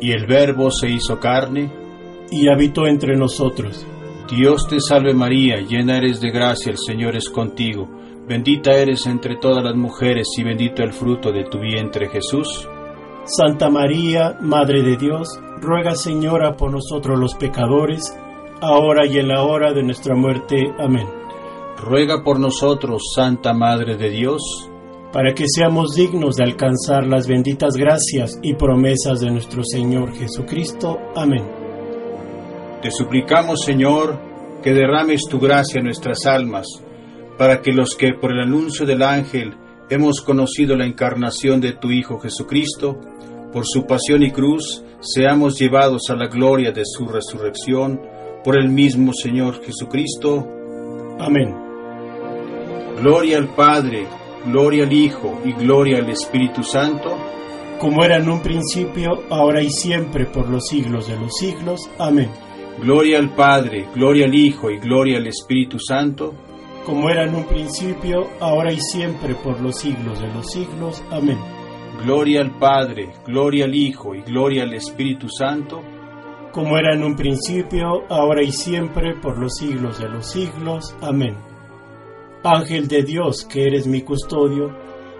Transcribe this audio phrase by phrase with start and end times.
[0.00, 1.70] Y el Verbo se hizo carne
[2.30, 3.86] y habitó entre nosotros.
[4.30, 7.88] Dios te salve María, llena eres de gracia, el Señor es contigo.
[8.28, 12.68] Bendita eres entre todas las mujeres y bendito el fruto de tu vientre Jesús.
[13.24, 15.28] Santa María, Madre de Dios,
[15.60, 18.14] ruega Señora por nosotros los pecadores,
[18.60, 20.74] ahora y en la hora de nuestra muerte.
[20.78, 21.08] Amén.
[21.78, 24.67] Ruega por nosotros, Santa Madre de Dios,
[25.12, 30.98] para que seamos dignos de alcanzar las benditas gracias y promesas de nuestro Señor Jesucristo.
[31.16, 31.44] Amén.
[32.82, 34.20] Te suplicamos, Señor,
[34.62, 36.66] que derrames tu gracia en nuestras almas,
[37.38, 39.54] para que los que por el anuncio del ángel
[39.88, 43.00] hemos conocido la encarnación de tu Hijo Jesucristo,
[43.52, 48.00] por su pasión y cruz, seamos llevados a la gloria de su resurrección,
[48.44, 50.46] por el mismo Señor Jesucristo.
[51.18, 51.54] Amén.
[53.00, 54.06] Gloria al Padre,
[54.46, 57.16] Gloria al Hijo y gloria al Espíritu Santo,
[57.78, 61.88] como era en un principio, ahora y siempre, por los siglos de los siglos.
[61.98, 62.30] Amén.
[62.80, 66.34] Gloria al Padre, gloria al Hijo y gloria al Espíritu Santo,
[66.86, 71.02] como era en un principio, ahora y siempre, por los siglos de los siglos.
[71.10, 71.38] Amén.
[72.04, 75.82] Gloria al Padre, gloria al Hijo y gloria al Espíritu Santo,
[76.52, 80.96] como era en un principio, ahora y siempre, por los siglos de los siglos.
[81.02, 81.47] Amén.
[82.42, 84.70] Ángel de Dios, que eres mi custodio,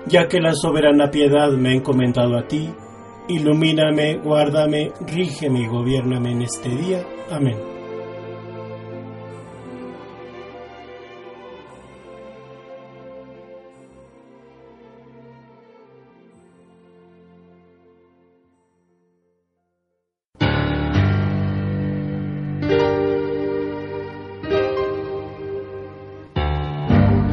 [0.07, 2.71] ya que la soberana piedad me ha encomendado a ti,
[3.29, 7.05] ilumíname, guárdame, rígeme y gobiername en este día.
[7.31, 7.78] Amén.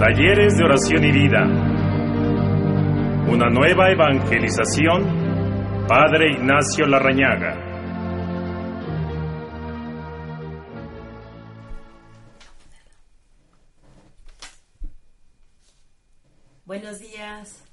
[0.08, 1.42] Talleres de oración y vida.
[3.28, 5.88] Una nueva evangelización.
[5.88, 7.56] Padre Ignacio Larrañaga.
[16.66, 17.64] Buenos días.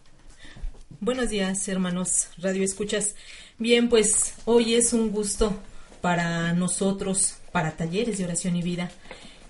[1.00, 3.14] Buenos días, hermanos Radio Escuchas.
[3.58, 5.54] Bien, pues hoy es un gusto
[6.00, 8.90] para nosotros, para Talleres de Oración y Vida,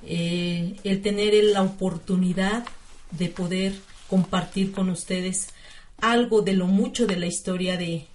[0.04, 2.64] eh, el tener la oportunidad
[3.12, 3.74] de poder
[4.08, 5.50] compartir con ustedes
[5.98, 8.06] algo de lo mucho de la historia de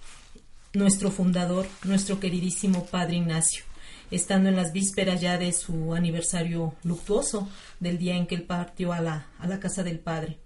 [0.74, 3.64] nuestro fundador, nuestro queridísimo Padre Ignacio,
[4.10, 7.48] estando en las vísperas ya de su aniversario luctuoso
[7.80, 10.36] del día en que él partió a la, a la casa del Padre.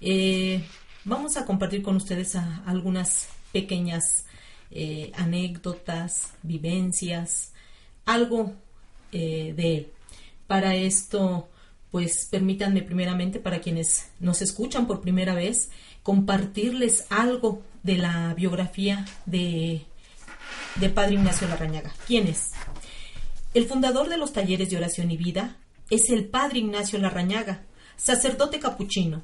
[0.00, 0.62] Eh,
[1.04, 2.36] vamos a compartir con ustedes
[2.66, 4.26] algunas pequeñas
[4.70, 7.52] eh, anécdotas, vivencias,
[8.04, 8.52] algo
[9.10, 9.92] de él.
[10.48, 11.48] Para esto,
[11.90, 15.70] pues permítanme primeramente para quienes nos escuchan por primera vez,
[16.02, 19.82] compartirles algo de la biografía de,
[20.76, 21.94] de Padre Ignacio Larrañaga.
[22.06, 22.52] ¿Quién es?
[23.52, 25.58] El fundador de los talleres de oración y vida
[25.90, 27.66] es el Padre Ignacio Larrañaga,
[27.96, 29.22] sacerdote capuchino,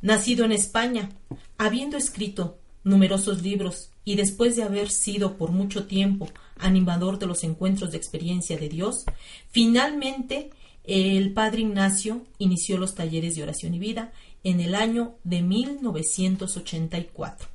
[0.00, 1.10] nacido en España,
[1.58, 7.44] habiendo escrito numerosos libros y después de haber sido por mucho tiempo animador de los
[7.44, 9.04] encuentros de experiencia de Dios,
[9.50, 10.50] finalmente
[10.84, 14.12] el padre Ignacio inició los talleres de oración y vida
[14.44, 17.48] en el año de 1984.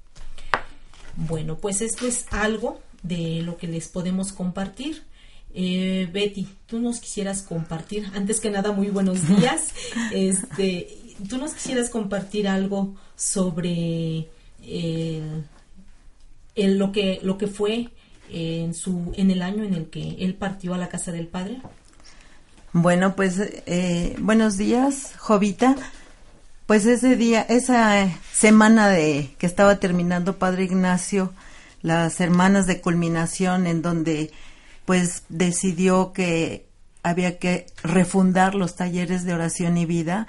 [1.16, 5.04] Bueno, pues esto es algo de lo que les podemos compartir.
[5.54, 9.74] Eh, Betty, tú nos quisieras compartir, antes que nada, muy buenos días.
[10.12, 10.98] este,
[11.30, 14.28] tú nos quisieras compartir algo sobre
[14.64, 15.44] el,
[16.56, 17.90] lo que lo que fue
[18.32, 21.62] en su en el año en el que él partió a la casa del padre.
[22.74, 25.76] Bueno, pues eh, buenos días, Jovita.
[26.68, 31.34] Pues ese día, esa semana de que estaba terminando Padre Ignacio,
[31.82, 34.32] las hermanas de culminación en donde
[34.86, 36.68] pues decidió que
[37.02, 40.28] había que refundar los talleres de oración y vida.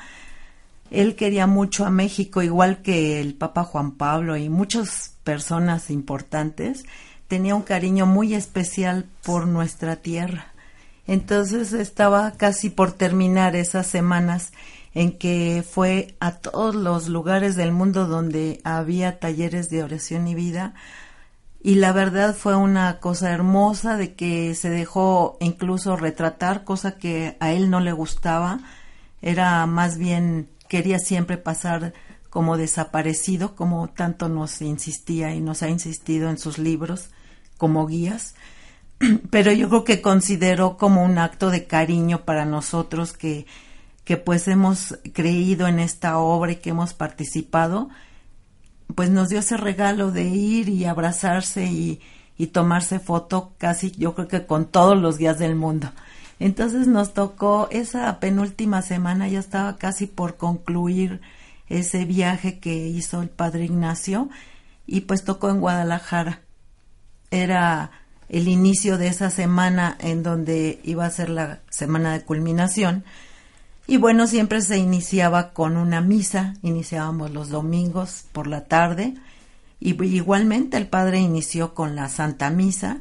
[0.91, 6.85] Él quería mucho a México, igual que el Papa Juan Pablo y muchas personas importantes.
[7.31, 10.47] Tenía un cariño muy especial por nuestra tierra.
[11.07, 14.51] Entonces estaba casi por terminar esas semanas
[14.95, 20.35] en que fue a todos los lugares del mundo donde había talleres de oración y
[20.35, 20.75] vida.
[21.63, 27.37] Y la verdad fue una cosa hermosa de que se dejó incluso retratar, cosa que
[27.39, 28.59] a él no le gustaba,
[29.23, 31.95] era más bien quería siempre pasar
[32.29, 37.11] como desaparecido, como tanto nos insistía y nos ha insistido en sus libros
[37.61, 38.35] como guías,
[39.31, 43.47] pero yo creo que consideró como un acto de cariño para nosotros que,
[44.05, 47.91] que pues hemos creído en esta obra y que hemos participado,
[48.97, 52.01] pues nos dio ese regalo de ir y abrazarse y,
[52.53, 55.91] tomarse foto casi yo creo que con todos los guías del mundo.
[56.39, 61.21] Entonces nos tocó esa penúltima semana, ya estaba casi por concluir
[61.69, 64.31] ese viaje que hizo el padre Ignacio
[64.87, 66.41] y pues tocó en Guadalajara.
[67.31, 67.91] Era
[68.29, 73.05] el inicio de esa semana en donde iba a ser la semana de culminación
[73.91, 79.15] y bueno, siempre se iniciaba con una misa, iniciábamos los domingos por la tarde,
[79.81, 82.99] y igualmente el padre inició con la Santa Misa,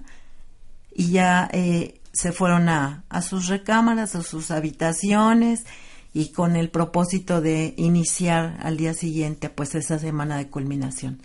[0.92, 5.68] y ya eh, se fueron a, a sus recámaras, a sus habitaciones,
[6.12, 11.22] y con el propósito de iniciar al día siguiente pues esa semana de culminación.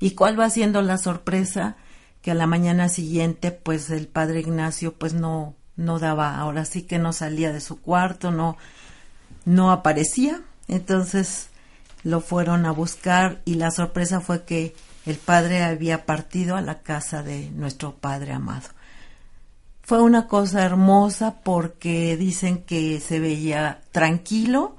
[0.00, 1.76] ¿Y cuál va siendo la sorpresa?
[2.28, 6.82] Que a la mañana siguiente pues el padre Ignacio pues no no daba, ahora sí
[6.82, 8.58] que no salía de su cuarto, no
[9.46, 11.48] no aparecía, entonces
[12.02, 14.74] lo fueron a buscar y la sorpresa fue que
[15.06, 18.68] el padre había partido a la casa de nuestro padre amado.
[19.80, 24.76] Fue una cosa hermosa porque dicen que se veía tranquilo,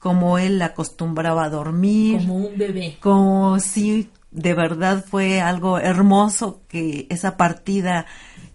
[0.00, 2.18] como él acostumbraba a dormir.
[2.22, 2.96] Como un bebé.
[2.98, 8.06] Como si de verdad fue algo hermoso que esa partida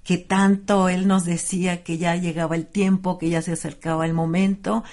[0.04, 4.14] que tanto él nos decía que ya llegaba el tiempo, que ya se acercaba el
[4.14, 4.84] momento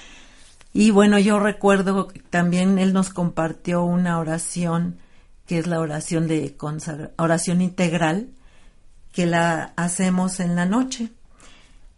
[0.72, 4.98] y bueno, yo recuerdo también él nos compartió una oración
[5.46, 6.56] que es la oración de
[7.16, 8.28] oración integral
[9.12, 11.10] que la hacemos en la noche.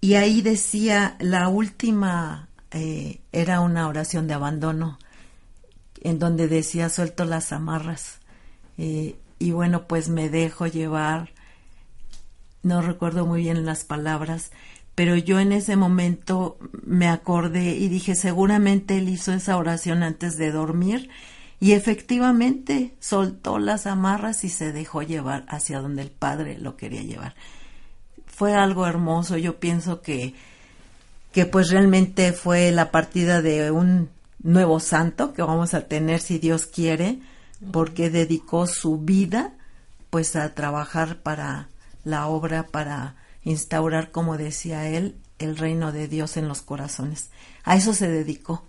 [0.01, 4.99] Y ahí decía, la última eh, era una oración de abandono,
[6.01, 8.22] en donde decía, suelto las amarras.
[8.77, 11.31] Y bueno, pues me dejo llevar,
[12.63, 14.53] no recuerdo muy bien las palabras,
[14.95, 20.37] pero yo en ese momento me acordé y dije, seguramente él hizo esa oración antes
[20.37, 21.11] de dormir
[21.61, 27.03] y efectivamente soltó las amarras y se dejó llevar hacia donde el Padre lo quería
[27.03, 27.35] llevar.
[28.27, 30.35] Fue algo hermoso, yo pienso que,
[31.33, 34.11] que pues realmente fue la partida de un
[34.43, 37.21] nuevo santo que vamos a tener si Dios quiere,
[37.71, 39.55] porque dedicó su vida
[40.11, 41.69] pues a trabajar para
[42.05, 47.31] la obra, para instaurar, como decía él, el reino de Dios en los corazones.
[47.65, 48.65] A eso se dedicó.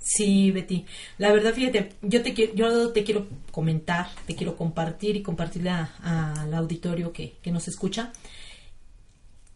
[0.00, 0.86] Sí, Betty.
[1.18, 6.54] La verdad, fíjate, yo te, yo te quiero comentar, te quiero compartir y compartirle al
[6.54, 8.12] auditorio que, que nos escucha.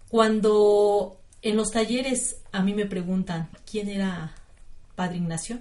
[0.08, 4.34] Cuando en los talleres a mí me preguntan quién era
[4.94, 5.58] Padre Ignacio,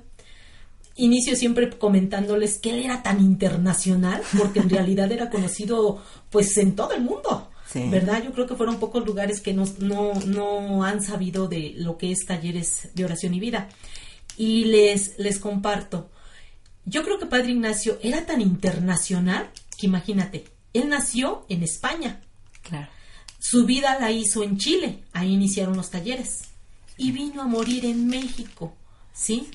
[0.96, 6.76] inicio siempre comentándoles que él era tan internacional, porque en realidad era conocido pues en
[6.76, 7.48] todo el mundo.
[7.74, 8.22] ¿verdad?
[8.24, 12.26] Yo creo que fueron pocos lugares que no, no, han sabido de lo que es
[12.26, 13.70] talleres de oración y vida.
[14.36, 16.10] Y les, les comparto,
[16.86, 22.22] yo creo que Padre Ignacio era tan internacional que imagínate, él nació en España.
[22.62, 22.88] Claro.
[23.40, 26.50] Su vida la hizo en Chile, ahí iniciaron los talleres.
[26.98, 28.76] Y vino a morir en México,
[29.14, 29.48] ¿sí?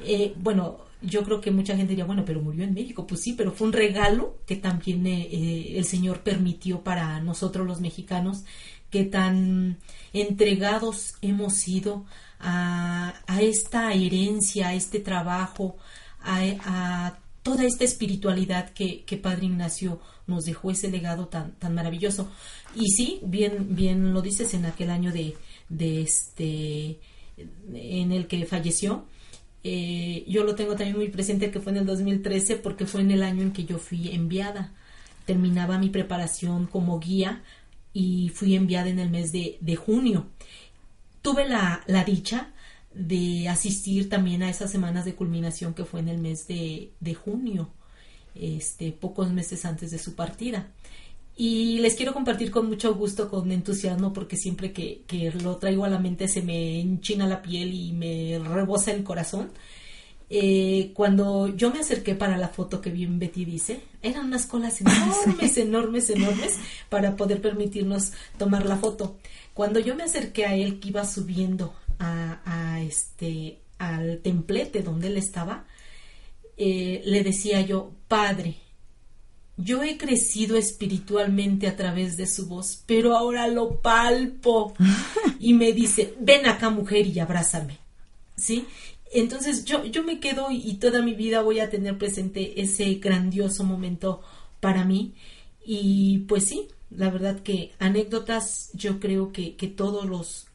[0.00, 3.06] Eh, bueno, yo creo que mucha gente diría, bueno, pero murió en México.
[3.06, 7.66] Pues sí, pero fue un regalo que también eh, eh, el Señor permitió para nosotros
[7.66, 8.44] los mexicanos,
[8.90, 9.78] que tan
[10.12, 12.04] entregados hemos sido
[12.40, 15.76] a, esta herencia, a este trabajo,
[16.20, 22.30] a, toda esta espiritualidad que, Padre Ignacio nos dejó, ese legado tan, tan maravilloso.
[22.74, 25.36] Y sí, bien, bien lo dices en aquel año de,
[25.68, 27.00] de este
[27.72, 29.06] en el que falleció,
[29.64, 33.12] eh, yo lo tengo también muy presente que fue en el 2013 porque fue en
[33.12, 34.72] el año en que yo fui enviada.
[35.26, 37.42] Terminaba mi preparación como guía
[37.92, 40.26] y fui enviada en el mes de, junio.
[41.22, 42.52] Tuve la, dicha
[42.92, 47.70] de asistir también a esas semanas de culminación que fue en el mes de, junio,
[48.34, 50.72] este, pocos meses antes de su partida.
[51.36, 55.88] Y les quiero compartir con mucho gusto, con entusiasmo, porque siempre que, lo traigo a
[55.88, 59.50] la mente se me enchina la piel y me rebosa el corazón.
[60.28, 64.80] Eh, cuando yo me acerqué para la foto que bien Betty dice, eran unas colas
[65.26, 66.58] enormes, enormes, enormes
[66.88, 69.18] para poder permitirnos tomar la foto.
[69.54, 75.16] Cuando yo me acerqué a él que iba subiendo a, este al templete donde él
[75.16, 75.66] estaba,
[76.56, 78.56] eh, le decía yo, Padre,
[79.56, 84.74] yo he crecido espiritualmente a través de su voz, pero ahora lo palpo
[85.38, 87.78] y me dice, ven acá mujer y abrázame.
[88.36, 88.66] ¿Sí?
[89.12, 93.62] Entonces yo, yo me quedo y, toda mi vida voy a tener presente ese grandioso
[93.62, 94.22] momento
[94.60, 95.12] para mí.
[95.64, 100.46] Y pues sí, la verdad que anécdotas yo creo que, que todos los,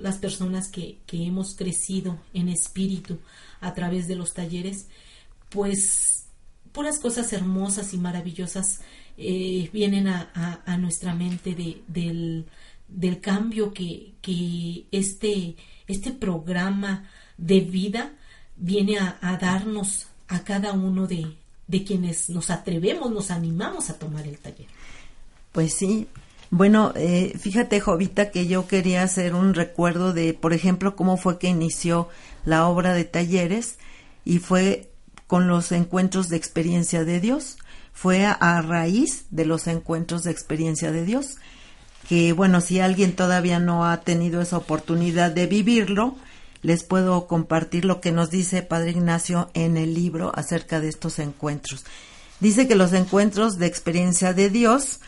[0.00, 3.18] las personas que, que hemos crecido en espíritu
[3.60, 4.88] a través de los talleres,
[5.48, 6.11] pues
[6.72, 8.80] puras cosas hermosas y maravillosas
[9.18, 11.82] eh, vienen a, nuestra mente de,
[12.88, 18.12] del, cambio que, que, este, este programa de vida
[18.56, 21.36] viene a, darnos a cada uno de,
[21.66, 24.66] de quienes nos atrevemos, nos animamos a tomar el taller.
[25.52, 26.08] Pues sí,
[26.50, 31.38] bueno, eh, fíjate, Jovita, que yo quería hacer un recuerdo de, por ejemplo, cómo fue
[31.38, 32.08] que inició
[32.44, 33.78] la obra de talleres
[34.24, 34.91] y fue
[35.32, 37.56] con los encuentros de experiencia de Dios.
[37.94, 41.36] Fue a, raíz de los encuentros de experiencia de Dios.
[42.06, 46.16] Que bueno, si alguien todavía no ha tenido esa oportunidad de vivirlo,
[46.60, 51.18] les puedo compartir lo que nos dice Padre Ignacio en el libro acerca de estos
[51.18, 51.86] encuentros.
[52.40, 55.00] Dice que los encuentros de experiencia de Dios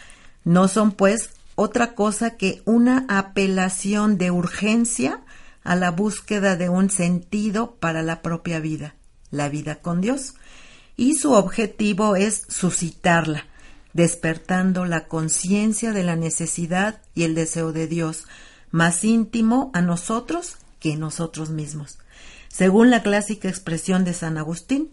[0.43, 5.21] no son pues otra cosa que una apelación de urgencia
[5.65, 8.95] a la búsqueda de un sentido para la propia vida
[9.35, 10.35] la vida con Dios,
[10.97, 13.47] y su objetivo es suscitarla,
[13.93, 18.27] despertando la conciencia de la necesidad y el deseo de Dios,
[18.71, 21.99] más íntimo a nosotros que nosotros mismos,
[22.49, 24.91] según la clásica expresión de San Agustín,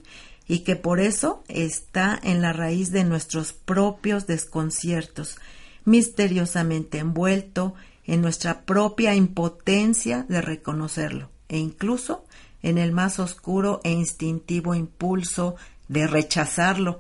[0.48, 5.38] y que por eso está en la raíz de nuestros propios desconciertos,
[5.86, 7.74] misteriosamente envuelto
[8.05, 12.25] en nuestra propia impotencia de reconocerlo, e incluso
[12.63, 15.56] en el más oscuro e instintivo impulso
[15.88, 17.00] de rechazarlo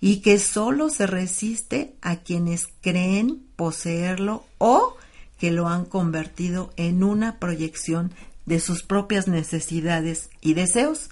[0.00, 4.96] y que sólo se resiste a quienes creen poseerlo o
[5.38, 8.12] que lo han convertido en una proyección
[8.44, 11.10] de sus propias necesidades y deseos,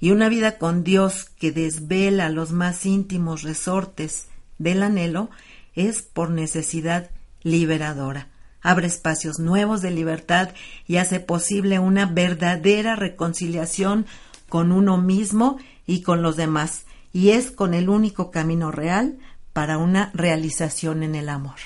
[0.00, 4.26] y una vida con Dios que desvela los más íntimos resortes
[4.58, 5.30] del anhelo
[5.74, 7.10] es por necesidad
[7.42, 8.31] liberadora
[8.62, 10.50] abre espacios nuevos de libertad
[10.86, 14.06] y hace posible una verdadera reconciliación
[14.48, 19.18] con uno mismo y con los demás, y es con el único camino real
[19.52, 21.56] para una realización en el amor.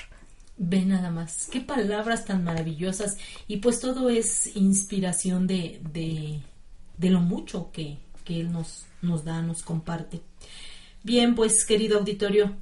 [0.57, 6.41] Ve nada más, qué palabras tan maravillosas, y pues todo es inspiración de, de,
[6.97, 10.21] de lo mucho que, que Él nos, nos da, nos comparte.
[11.03, 12.53] Bien, pues querido auditorio,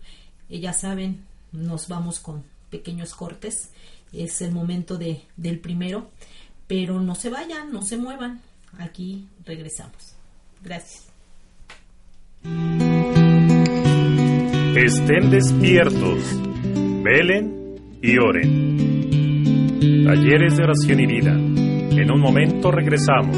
[0.49, 2.43] eh, ya saben, nos vamos con
[2.75, 3.71] pequeños cortes
[4.11, 6.09] es el momento de, del primero,
[6.67, 8.41] pero no se vayan, no se muevan,
[8.77, 10.15] aquí regresamos.
[10.61, 11.07] Gracias.
[14.75, 16.19] Estén despiertos,
[17.01, 18.75] velen y oren.
[20.05, 21.31] Talleres de oración y vida.
[21.31, 23.37] En un momento regresamos.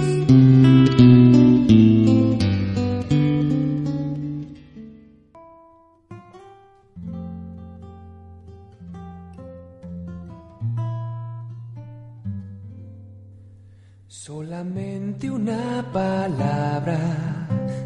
[15.91, 16.99] Palabra,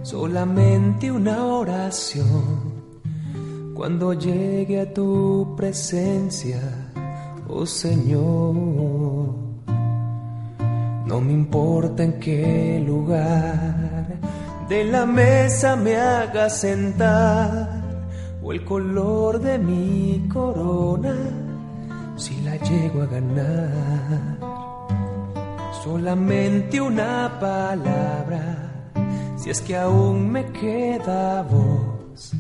[0.04, 2.72] solamente una oración.
[3.74, 6.60] Cuando llegue a tu presencia,
[7.48, 8.56] oh Señor,
[11.06, 14.20] no me importa en qué lugar
[14.70, 17.82] de la mesa me haga sentar
[18.44, 21.16] o el color de mi corona,
[22.16, 24.61] si la llego a ganar
[25.84, 28.92] solamente una palabra,
[29.36, 32.34] si es que aún me queda voz,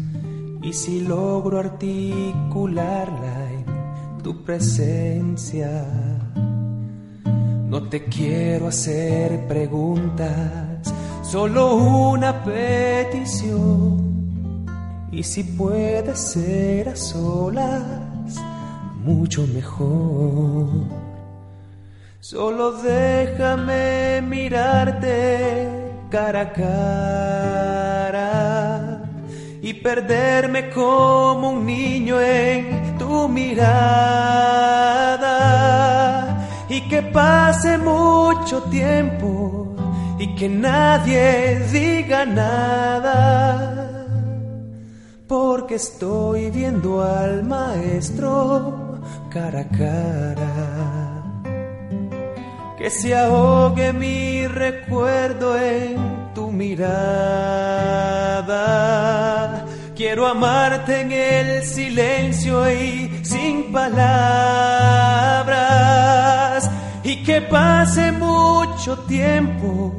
[0.61, 3.65] y si logro articularla en
[4.21, 5.85] tu presencia.
[7.15, 10.93] No te quiero hacer preguntas,
[11.23, 14.11] solo una petición.
[15.11, 18.35] Y si puede ser a solas,
[19.03, 21.00] mucho mejor.
[22.23, 25.67] Solo déjame mirarte
[26.11, 28.29] cara a cara
[29.59, 33.57] y perderme como un niño en tu mirada
[36.69, 39.75] y que pase mucho tiempo
[40.19, 43.17] y que nadie diga nada
[45.27, 49.01] porque estoy viendo al maestro
[49.31, 51.00] cara a cara.
[52.81, 56.87] Que se ahogue mi recuerdo en tu mirada.
[59.95, 64.01] Quiero amarte en el silencio y sin palabras.
[67.03, 69.93] Y que pase mucho tiempo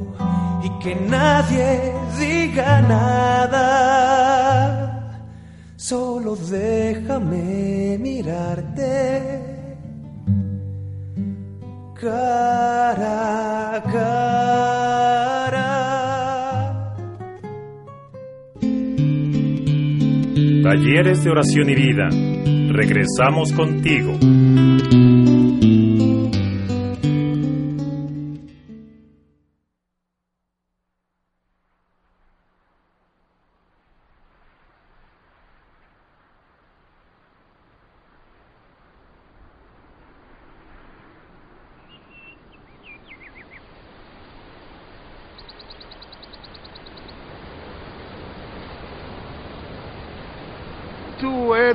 [0.65, 3.93] y que nadie diga nada
[5.77, 9.52] solo déjame mirarte
[20.65, 22.09] Talleres de oración y vida.
[22.73, 24.19] Regresamos contigo.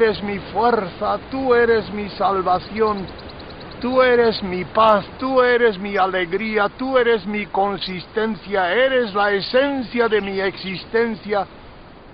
[0.08, 3.06] Eres mi fuerza, tú eres mi salvación,
[3.82, 10.08] tú eres mi paz, tú eres mi alegría, tú eres mi consistencia, eres la esencia
[10.08, 11.46] de mi existencia.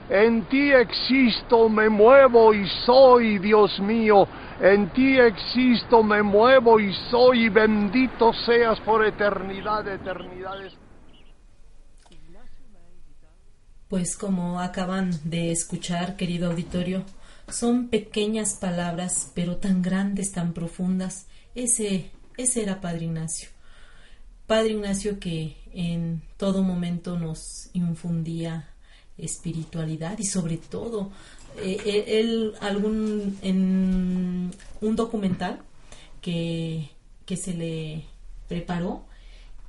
[0.09, 4.27] En ti existo, me muevo y soy, Dios mío.
[4.59, 10.73] En ti existo, me muevo y soy, bendito seas por eternidad de eternidades.
[13.87, 17.03] Pues como acaban de escuchar, querido auditorio,
[17.49, 21.27] son pequeñas palabras, pero tan grandes, tan profundas.
[21.55, 23.49] Ese, ese era Padre Ignacio.
[24.47, 28.69] Padre Ignacio que en todo momento nos infundía
[29.17, 31.11] espiritualidad y sobre todo
[31.57, 34.51] eh, eh, él algún en
[34.81, 35.59] un documental
[36.21, 36.89] que,
[37.25, 38.05] que se le
[38.47, 39.05] preparó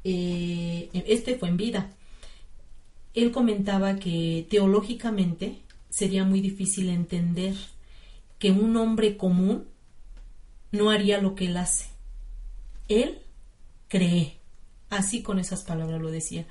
[0.02, 1.90] eh, este fue en vida
[3.12, 5.58] él comentaba que teológicamente
[5.94, 7.54] sería muy difícil entender
[8.40, 9.68] que un hombre común
[10.72, 11.86] no haría lo que él hace.
[12.88, 13.22] Él
[13.86, 14.40] cree.
[14.90, 16.46] Así con esas palabras lo decía.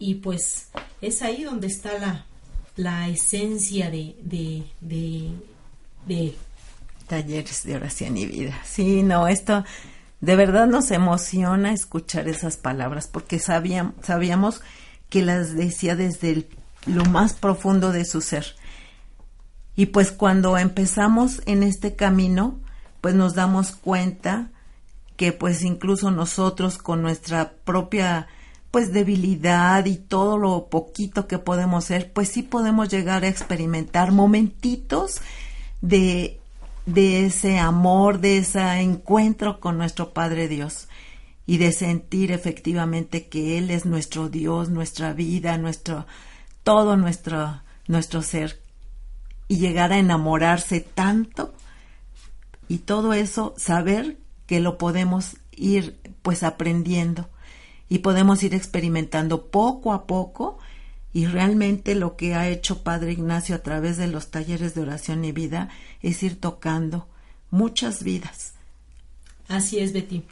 [0.00, 2.26] Y pues es ahí donde está la,
[2.74, 6.34] la esencia de, de, de,
[7.06, 8.58] Talleres de oración y vida.
[8.64, 9.64] Sí, no, esto
[10.20, 14.60] de verdad nos emociona escuchar esas palabras porque sabíamos, sabíamos
[15.08, 16.48] que las decía desde
[16.86, 18.56] lo más profundo de su ser.
[19.74, 22.60] Y pues cuando empezamos en este camino,
[23.00, 24.50] pues nos damos cuenta
[25.16, 28.28] que pues incluso nosotros con nuestra propia
[28.70, 34.12] pues debilidad y todo lo poquito que podemos ser, pues sí podemos llegar a experimentar
[34.12, 35.20] momentitos
[35.82, 36.40] de,
[36.86, 40.88] de ese amor, de ese encuentro con nuestro Padre Dios
[41.44, 46.06] y de sentir efectivamente que Él es nuestro Dios, nuestra vida, nuestro,
[46.62, 48.61] todo nuestro, nuestro ser
[49.52, 51.52] y llegar a enamorarse tanto
[52.68, 57.28] y todo eso saber que lo podemos ir pues aprendiendo
[57.90, 60.58] y podemos ir experimentando poco a poco
[61.12, 65.22] y realmente lo que ha hecho Padre Ignacio a través de los talleres de oración
[65.22, 65.68] y vida
[66.00, 67.06] es ir tocando
[67.50, 68.54] muchas vidas.
[69.48, 70.22] Así es, Betty.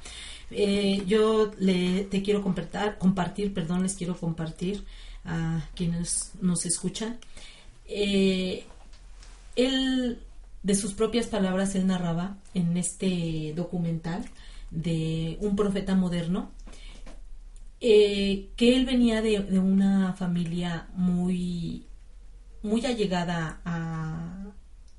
[0.51, 4.83] Eh, yo le, te quiero compartir, compartir, perdón, les quiero compartir
[5.27, 7.19] a quienes nos escuchan
[7.85, 8.65] eh,
[9.57, 10.21] él,
[10.63, 14.25] de sus propias palabras, él narraba en este documental
[14.71, 16.51] de un profeta moderno
[17.81, 21.87] eh, que él venía de, una familia muy,
[22.63, 24.53] muy allegada a,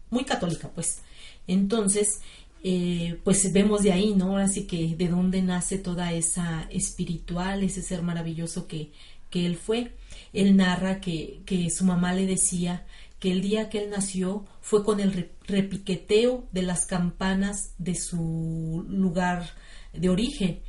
[0.09, 1.01] muy católica, pues.
[1.45, 2.21] Entonces,
[2.63, 4.37] eh, pues vemos de ahí, ¿no?
[4.37, 8.91] Así que de dónde nace toda esa espiritual, ese ser maravilloso que,
[9.29, 9.95] que él fue.
[10.33, 12.85] Él narra que, que su mamá le decía
[13.21, 18.83] que el día que él nació fue con el repiqueteo de las campanas de su
[18.89, 19.51] lugar
[19.93, 20.63] de origen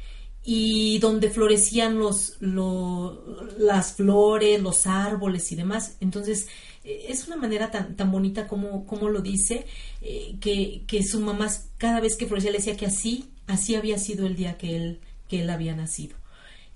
[0.45, 5.97] y donde florecían los, las flores, los árboles y demás.
[6.01, 6.47] Entonces,
[6.85, 9.65] eh, es una manera tan, tan bonita como, como lo dice,
[10.03, 13.97] eh, que, que, su mamá cada vez que florecía le decía que así, así había
[13.99, 16.17] sido el día que él, que él había nacido.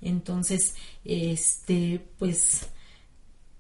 [0.01, 2.67] Entonces, este, pues,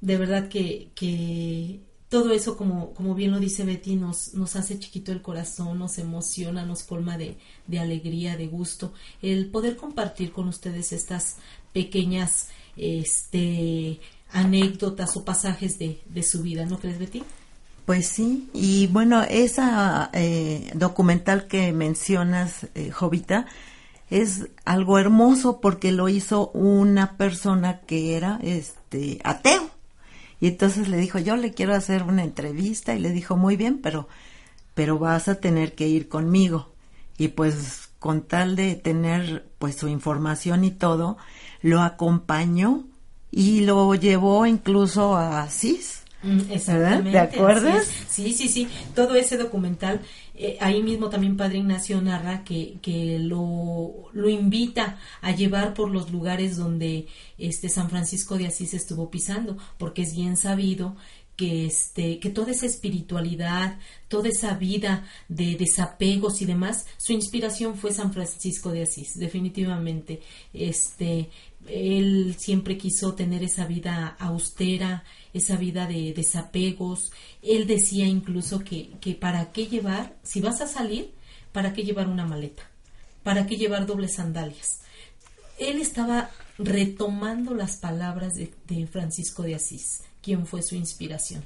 [0.00, 4.78] de verdad que, que todo eso, como, como bien lo dice Betty, nos, nos hace
[4.78, 8.92] chiquito el corazón, nos emociona, nos colma de, de alegría, de gusto,
[9.22, 11.36] el poder compartir con ustedes estas
[11.72, 17.22] pequeñas este, anécdotas o pasajes de, de su vida, ¿no crees, Betty?
[17.86, 23.46] Pues sí, y bueno, esa eh, documental que mencionas, eh, Jovita,
[24.10, 29.75] es algo hermoso porque lo hizo una persona que era este ateo.
[30.40, 33.80] Y entonces le dijo, yo le quiero hacer una entrevista y le dijo, muy bien,
[33.82, 34.08] pero,
[34.74, 36.72] pero vas a tener que ir conmigo.
[37.18, 41.16] Y pues con tal de tener pues su información y todo,
[41.62, 42.84] lo acompañó
[43.30, 46.02] y lo llevó incluso a Asís.
[46.26, 47.10] Mm, exactamente.
[47.10, 47.70] ¿De acuerdo?
[48.08, 48.68] Sí, sí, sí.
[48.94, 50.00] Todo ese documental,
[50.34, 55.90] eh, ahí mismo también Padre Ignacio narra que, que lo, lo invita a llevar por
[55.90, 57.06] los lugares donde
[57.38, 60.96] este San Francisco de Asís estuvo pisando, porque es bien sabido
[61.36, 67.76] que este que toda esa espiritualidad, toda esa vida de desapegos y demás, su inspiración
[67.76, 70.22] fue San Francisco de Asís, definitivamente.
[70.52, 71.30] Este
[71.68, 77.12] él siempre quiso tener esa vida austera, esa vida de desapegos.
[77.42, 81.12] Él decía incluso que, que para qué llevar, si vas a salir,
[81.52, 82.62] para qué llevar una maleta,
[83.22, 84.80] para qué llevar dobles sandalias.
[85.58, 91.44] Él estaba retomando las palabras de, de Francisco de Asís, quien fue su inspiración.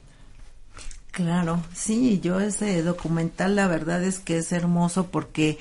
[1.12, 5.58] Claro, sí, yo ese documental la verdad es que es hermoso porque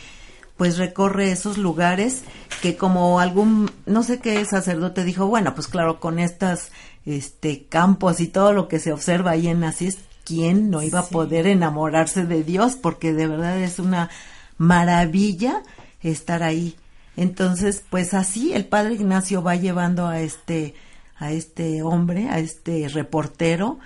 [0.60, 2.22] pues recorre esos lugares
[2.62, 6.74] que como algún no sé qué sacerdote dijo, bueno, pues claro, con estas
[7.06, 11.08] este campos y todo lo que se observa ahí en Asís, ¿quién no iba a
[11.08, 12.76] poder enamorarse de Dios?
[12.76, 14.10] Porque de verdad es una
[14.58, 15.64] maravilla
[16.02, 16.76] estar ahí.
[17.16, 20.76] Entonces, pues así el padre Ignacio va llevando a este
[21.18, 23.80] a este hombre, a este reportero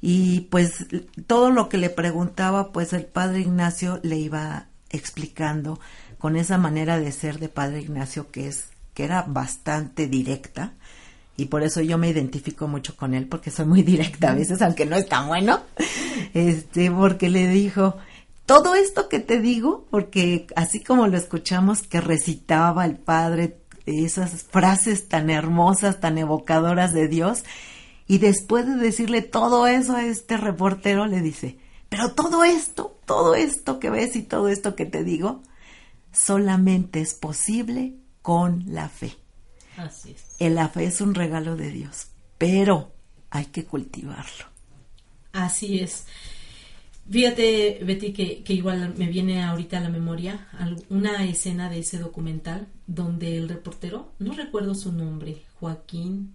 [0.00, 0.86] y pues
[1.26, 5.80] todo lo que le preguntaba, pues el padre Ignacio le iba explicando
[6.24, 10.72] con esa manera de ser de padre Ignacio que es que era bastante directa
[11.36, 14.62] y por eso yo me identifico mucho con él porque soy muy directa a veces
[14.62, 15.60] aunque no es tan bueno.
[16.32, 17.98] Este porque le dijo
[18.46, 24.44] todo esto que te digo porque así como lo escuchamos que recitaba el padre esas
[24.44, 27.44] frases tan hermosas tan evocadoras de Dios
[28.06, 31.58] y después de decirle todo eso a este reportero le dice
[31.90, 35.42] pero todo esto todo esto que ves y todo esto que te digo
[36.14, 39.12] solamente es posible con la fe
[39.76, 40.36] Así es.
[40.38, 42.92] el la fe es un regalo de Dios, pero
[43.30, 44.46] hay que cultivarlo.
[45.32, 46.06] Así es.
[47.10, 50.48] Fíjate, Betty, que, que, igual me viene ahorita a la memoria
[50.88, 56.32] una escena de ese documental donde el reportero, no recuerdo su nombre, Joaquín,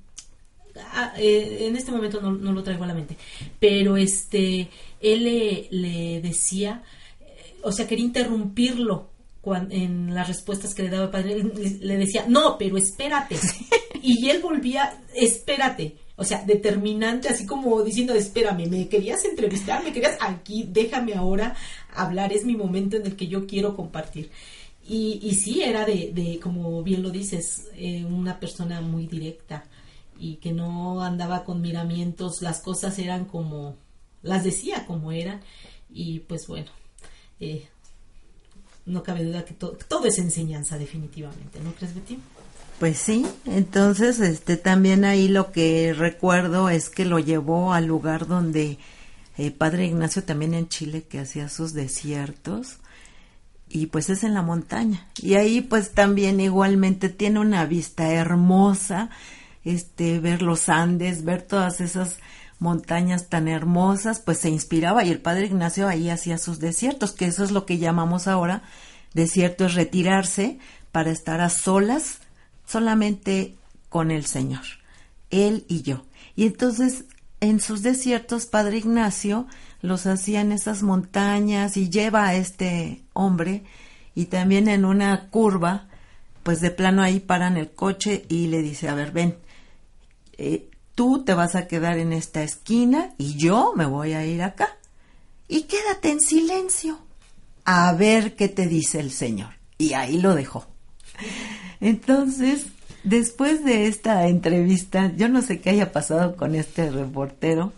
[0.94, 3.18] ah, eh, en este momento no, no, lo traigo a la mente,
[3.60, 4.70] pero este,
[5.02, 6.84] él le, le decía,
[7.22, 9.10] eh, o sea, quería interrumpirlo
[9.50, 11.44] cuando, en las respuestas que le daba el padre,
[11.82, 13.36] le decía, no, pero espérate.
[14.04, 15.96] y él volvía, espérate.
[16.18, 21.56] O sea, determinante, así como diciendo, espérame, me querías entrevistar, me querías aquí, déjame ahora
[21.96, 24.30] hablar, es mi momento en el que yo quiero compartir.
[24.88, 29.64] Y, y sí, era de, de, como bien lo dices, eh, una persona muy directa
[30.20, 33.78] y que no andaba con miramientos, las cosas eran como,
[34.22, 35.42] las decía como eran.
[35.90, 36.70] Y pues bueno,
[37.40, 37.68] eh,
[38.89, 42.19] no cabe duda que to todo es enseñanza definitivamente, ¿no crees, Betty?
[42.80, 48.25] Pues sí, entonces este también ahí lo que recuerdo es que lo llevó al lugar
[48.25, 48.78] donde
[49.38, 52.78] eh, Padre Ignacio también en Chile que hacía sus desiertos
[53.67, 59.10] y pues es en la montaña y ahí pues también igualmente tiene una vista hermosa
[59.65, 62.17] este ver los Andes ver todas esas
[62.60, 67.26] montañas tan hermosas, pues se inspiraba y el padre Ignacio ahí hacía sus desiertos, que
[67.26, 68.63] eso es lo que llamamos ahora
[69.13, 70.60] desierto, es retirarse
[70.91, 72.19] para estar a solas
[72.65, 73.56] solamente
[73.89, 74.63] con el Señor,
[75.32, 76.06] él y yo.
[76.36, 77.06] Y entonces
[77.41, 79.48] en sus desiertos, padre Ignacio
[79.82, 83.63] los hacía en esas montañas y lleva a este hombre
[84.13, 85.88] y también en una curva,
[86.43, 89.38] pues de plano ahí paran el coche y le dice, a ver, ven,
[90.38, 90.69] eh,
[91.00, 94.76] tú te vas a quedar en esta esquina y yo me voy a ir acá.
[95.48, 97.00] Y quédate en silencio
[97.64, 99.52] a ver qué te dice el Señor.
[99.78, 100.68] Y ahí lo dejó.
[101.80, 102.66] Entonces,
[103.06, 107.72] después de esta entrevista, yo no sé qué haya pasado con este reportero,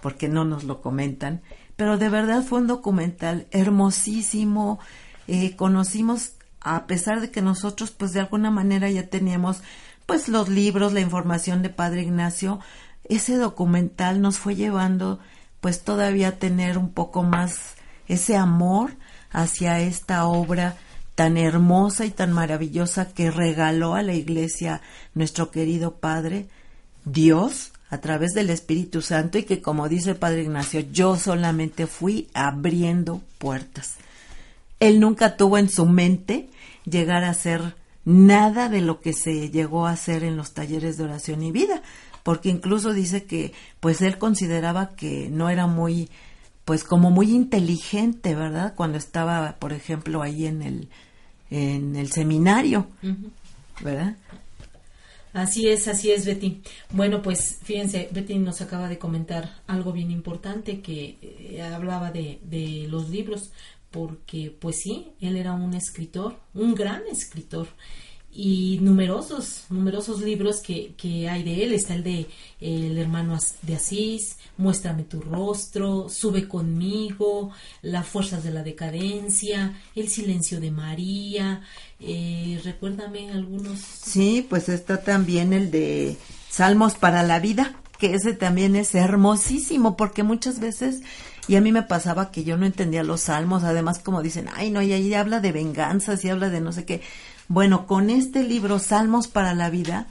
[0.00, 1.42] porque no nos lo comentan,
[1.74, 4.78] pero de verdad fue un documental hermosísimo.
[5.26, 9.62] Eh, conocimos, a pesar de que nosotros, pues de alguna manera ya teníamos
[10.08, 12.60] pues los libros, la información de Padre Ignacio,
[13.10, 15.18] ese documental nos fue llevando
[15.60, 17.74] pues todavía tener un poco más
[18.06, 18.92] ese amor
[19.30, 20.78] hacia esta obra
[21.14, 24.80] tan hermosa y tan maravillosa que regaló a la iglesia
[25.12, 26.46] nuestro querido Padre,
[27.04, 31.86] Dios, a través del Espíritu Santo y que como dice el Padre Ignacio, yo solamente
[31.86, 33.96] fui abriendo puertas.
[34.80, 36.48] Él nunca tuvo en su mente
[36.86, 37.74] llegar a ser
[38.08, 41.82] nada de lo que se llegó a hacer en los talleres de oración y vida,
[42.22, 46.08] porque incluso dice que pues él consideraba que no era muy
[46.64, 48.74] pues como muy inteligente, ¿verdad?
[48.74, 50.88] Cuando estaba, por ejemplo, ahí en el
[51.50, 52.86] en el seminario,
[53.82, 54.16] ¿verdad?
[55.34, 56.62] Así es, así es, Betty.
[56.90, 62.40] Bueno, pues fíjense, Betty nos acaba de comentar algo bien importante que eh, hablaba de,
[62.42, 63.52] de los libros,
[63.90, 67.68] porque pues sí, él era un escritor, un gran escritor
[68.30, 71.72] y numerosos, numerosos libros que, que, hay de él.
[71.72, 72.26] Está el de
[72.60, 77.50] El hermano de Asís, Muéstrame tu rostro, Sube conmigo,
[77.82, 81.62] Las fuerzas de la decadencia, El silencio de María.
[82.00, 83.80] Eh, recuérdame algunos.
[83.80, 86.16] Sí, pues está también el de
[86.50, 91.00] Salmos para la vida, que ese también es hermosísimo, porque muchas veces
[91.48, 94.70] y a mí me pasaba que yo no entendía los salmos, además como dicen, ay
[94.70, 97.00] no, y ahí habla de venganzas y habla de no sé qué.
[97.48, 100.06] Bueno, con este libro, Salmos para la Vida,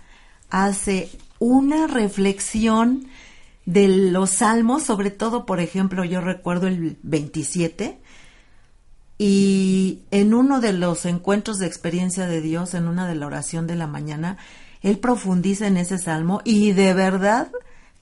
[0.50, 3.08] hace una reflexión
[3.68, 8.00] de los salmos, sobre todo, por ejemplo, yo recuerdo el 27,
[9.20, 13.68] y en uno de los encuentros de experiencia de Dios, en una de la oración
[13.68, 14.38] de la mañana,
[14.82, 17.50] él profundiza en ese salmo y de verdad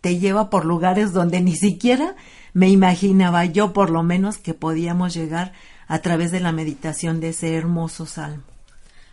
[0.06, 2.16] te lleva por lugares donde ni siquiera
[2.54, 5.52] me imaginaba yo por lo menos que podíamos llegar
[5.88, 8.44] a través de la meditación de ese hermoso salmo.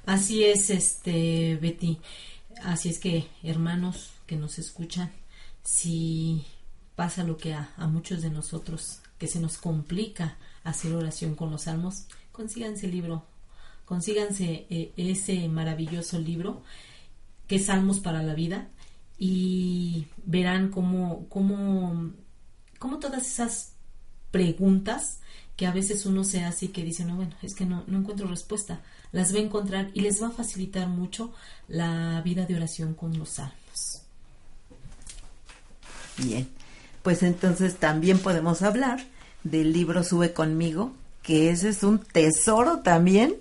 [0.04, 1.98] Así es, este Betty.
[2.62, 5.10] Así es que, hermanos que nos escuchan,
[5.64, 6.44] si
[6.94, 11.62] pasa lo que a, muchos de nosotros, que se nos complica hacer oración con los
[11.62, 13.24] salmos, consíganse el libro,
[13.86, 16.62] consíganse eh, ese maravilloso libro
[17.48, 18.68] que es Salmos para la Vida
[19.24, 22.10] y verán cómo, cómo,
[22.80, 23.74] cómo todas esas
[24.32, 25.20] preguntas
[25.54, 27.98] que a veces uno se hace y que dice, no, bueno, es que no, no
[28.00, 28.80] encuentro respuesta,
[29.12, 31.32] las va a encontrar y les va a facilitar mucho
[31.68, 34.02] la vida de oración con los salmos.
[36.18, 36.48] Bien,
[37.04, 39.04] pues entonces también podemos hablar
[39.44, 43.36] del libro Sube conmigo, que ese es un tesoro también,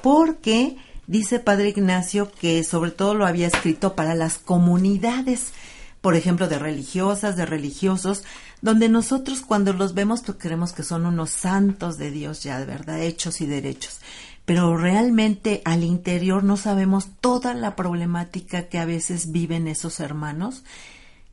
[0.00, 5.52] porque dice Padre Ignacio que sobre todo lo había escrito para las comunidades,
[6.00, 8.24] por ejemplo, de religiosas, de religiosos,
[8.62, 13.00] donde nosotros cuando los vemos creemos que son unos santos de Dios ya, de verdad,
[13.00, 14.00] hechos y derechos
[14.44, 20.64] pero realmente al interior no sabemos toda la problemática que a veces viven esos hermanos.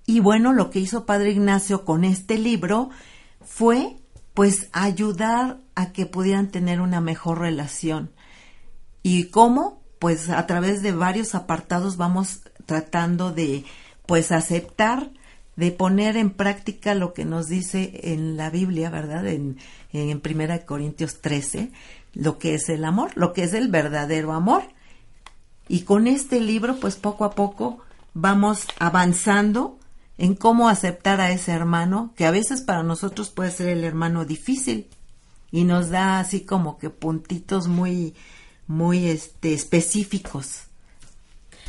[0.06, 2.90] Y bueno, lo que hizo Padre Ignacio con este libro
[3.44, 3.98] fue
[4.34, 8.12] pues ayudar a que pudieran tener una mejor relación.
[9.04, 9.82] ¿Y cómo?
[10.00, 13.66] Pues a través de varios apartados vamos tratando de
[14.06, 15.12] pues aceptar,
[15.56, 19.28] de poner en práctica lo que nos dice en la Biblia, ¿verdad?
[19.28, 19.58] En,
[19.94, 21.72] en Primera Corintios 13,
[22.14, 24.64] lo que es el amor, lo que es el verdadero amor.
[25.68, 27.80] Y con este libro, pues poco a poco
[28.14, 29.80] vamos avanzando
[30.18, 34.26] en cómo aceptar a ese hermano, que a veces para nosotros puede ser el hermano
[34.26, 34.88] difícil
[35.52, 38.14] y nos da así como que puntitos muy,
[38.72, 40.64] muy este, específicos.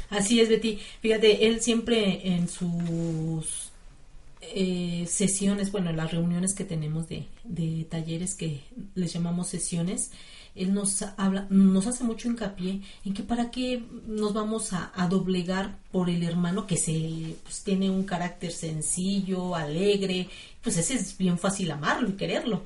[0.08, 0.78] Así es, Betty.
[1.00, 3.70] Fíjate, él siempre en sus
[4.40, 8.60] eh, sesiones, bueno, las reuniones que tenemos de, de, talleres que
[8.94, 10.10] les llamamos sesiones,
[10.54, 15.78] él nos habla, nos hace mucho hincapié en que para qué nos vamos a, doblegar
[15.90, 20.28] por el hermano que se pues, tiene un carácter sencillo, alegre,
[20.62, 22.64] pues ese es bien fácil amarlo y quererlo.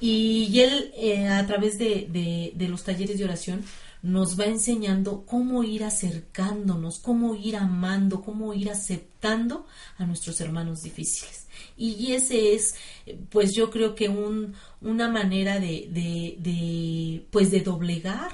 [0.00, 3.64] Y, él, eh, a través de, de, de los talleres de oración,
[4.02, 9.66] nos va enseñando cómo ir acercándonos, cómo ir amando, cómo ir aceptando
[9.98, 11.46] a nuestros hermanos difíciles.
[11.76, 12.74] Y ese es,
[13.30, 18.32] pues yo creo que un, una manera de, de, de, pues de doblegar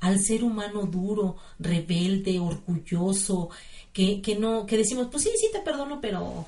[0.00, 3.50] al ser humano duro, rebelde, orgulloso,
[3.92, 6.46] que, que no, que decimos, pues sí, sí te perdono, pero,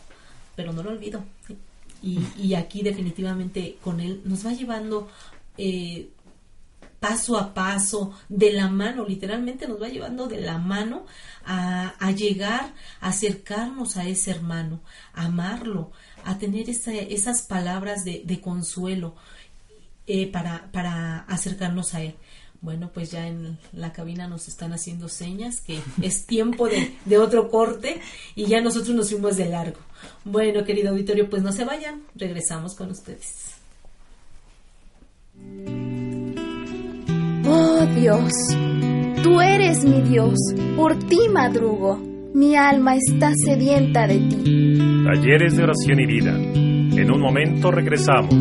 [0.55, 1.25] pero no lo olvido.
[2.03, 5.09] Y, y aquí definitivamente con él nos va llevando
[5.57, 6.11] eh,
[7.01, 11.07] paso a paso, de la mano, literalmente nos va llevando de la mano
[11.45, 14.81] a, llegar, a acercarnos a ese hermano,
[15.15, 15.93] a amarlo,
[16.25, 19.15] a tener esas palabras de, consuelo
[20.07, 22.15] eh, para, para acercarnos a él.
[22.61, 26.69] Bueno, pues ya en la cabina nos están haciendo señas que es tiempo
[27.05, 28.01] de otro corte
[28.35, 29.79] y ya nosotros nos fuimos de largo.
[30.25, 33.55] Bueno, querido auditorio, pues no se vayan, regresamos con ustedes.
[37.47, 38.33] Oh Dios,
[39.23, 40.39] tú eres mi Dios,
[40.77, 41.97] por ti madrugo,
[42.35, 45.05] mi alma está sedienta de ti.
[45.05, 46.35] Talleres de oración y vida.
[46.35, 48.35] En un momento regresamos.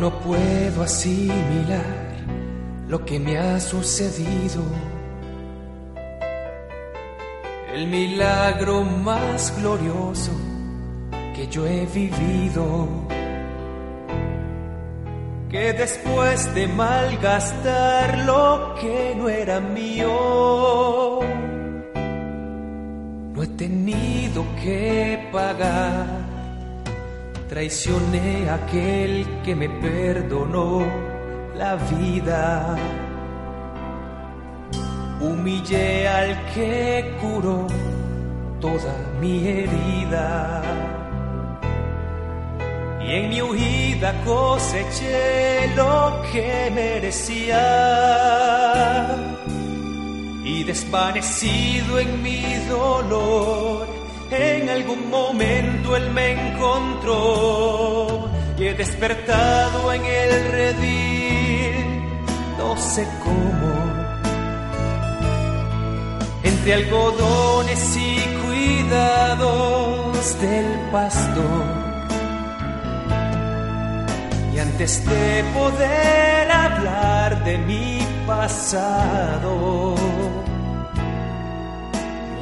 [0.00, 2.06] No puedo asimilar
[2.86, 4.62] lo que me ha sucedido.
[7.72, 10.32] El milagro más glorioso
[11.34, 12.88] que yo he vivido.
[15.48, 21.20] Que después de malgastar lo que no era mío,
[23.32, 26.25] no he tenido que pagar
[27.48, 30.84] traicioné a aquel que me perdonó
[31.54, 32.76] la vida.
[35.20, 37.66] Humillé al que curó
[38.60, 40.62] toda mi herida.
[43.06, 47.62] Y en mi huida coseché lo que merecía.
[50.44, 53.85] Y desvanecido en mi dolor,
[54.30, 62.02] en algún momento él me encontró y he despertado en el redil,
[62.58, 63.74] no sé cómo,
[66.42, 71.86] entre algodones y cuidados del pastor.
[74.54, 79.94] Y antes de poder hablar de mi pasado,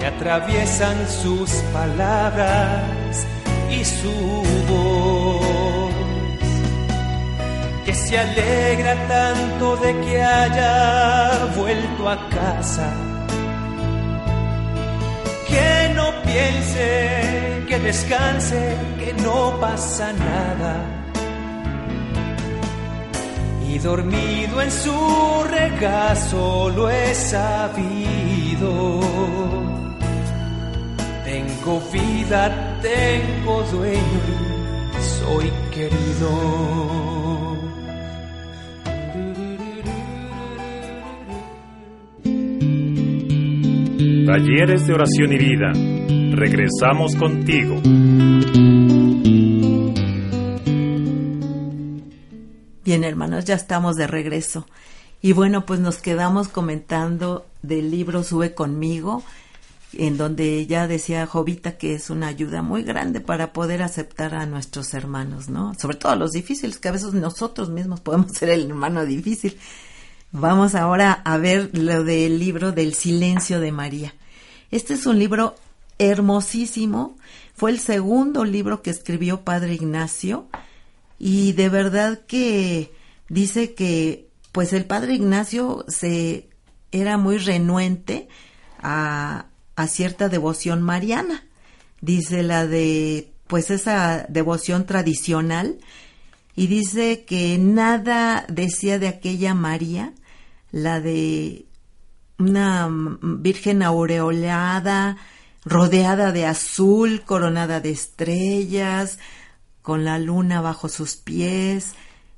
[0.04, 3.26] me atraviesan sus palabras
[3.70, 4.12] y su
[4.68, 5.94] voz,
[7.86, 12.92] que se alegra tanto de que haya vuelto a casa,
[15.48, 20.84] que no piense, que descanse, que no pasa nada.
[23.66, 28.24] Y dormido en su regazo lo he sabido.
[31.64, 34.20] Tengo vida, tengo dueño,
[35.00, 36.28] soy querido.
[44.26, 45.72] Talleres de oración y vida.
[46.36, 47.80] Regresamos contigo.
[52.84, 54.66] Bien, hermanos, ya estamos de regreso.
[55.22, 59.22] Y bueno, pues nos quedamos comentando del libro Sube conmigo,
[59.98, 64.46] en donde ya decía Jovita que es una ayuda muy grande para poder aceptar a
[64.46, 65.74] nuestros hermanos, ¿no?
[65.74, 69.58] Sobre todo a los difíciles, que a veces nosotros mismos podemos ser el hermano difícil.
[70.32, 74.14] Vamos ahora a ver lo del libro del silencio de María.
[74.70, 75.54] Este es un libro
[75.98, 77.16] hermosísimo.
[77.54, 80.48] Fue el segundo libro que escribió Padre Ignacio
[81.18, 82.92] y de verdad que
[83.28, 86.48] dice que pues el Padre Ignacio se
[86.90, 88.28] era muy renuente
[88.80, 91.44] a, a cierta devoción mariana.
[92.00, 95.78] Dice la de pues esa devoción tradicional
[96.56, 100.12] y dice que nada decía de aquella María,
[100.70, 101.66] la de
[102.38, 105.16] una virgen aureolada,
[105.64, 109.18] rodeada de azul, coronada de estrellas,
[109.82, 111.92] con la luna bajo sus pies,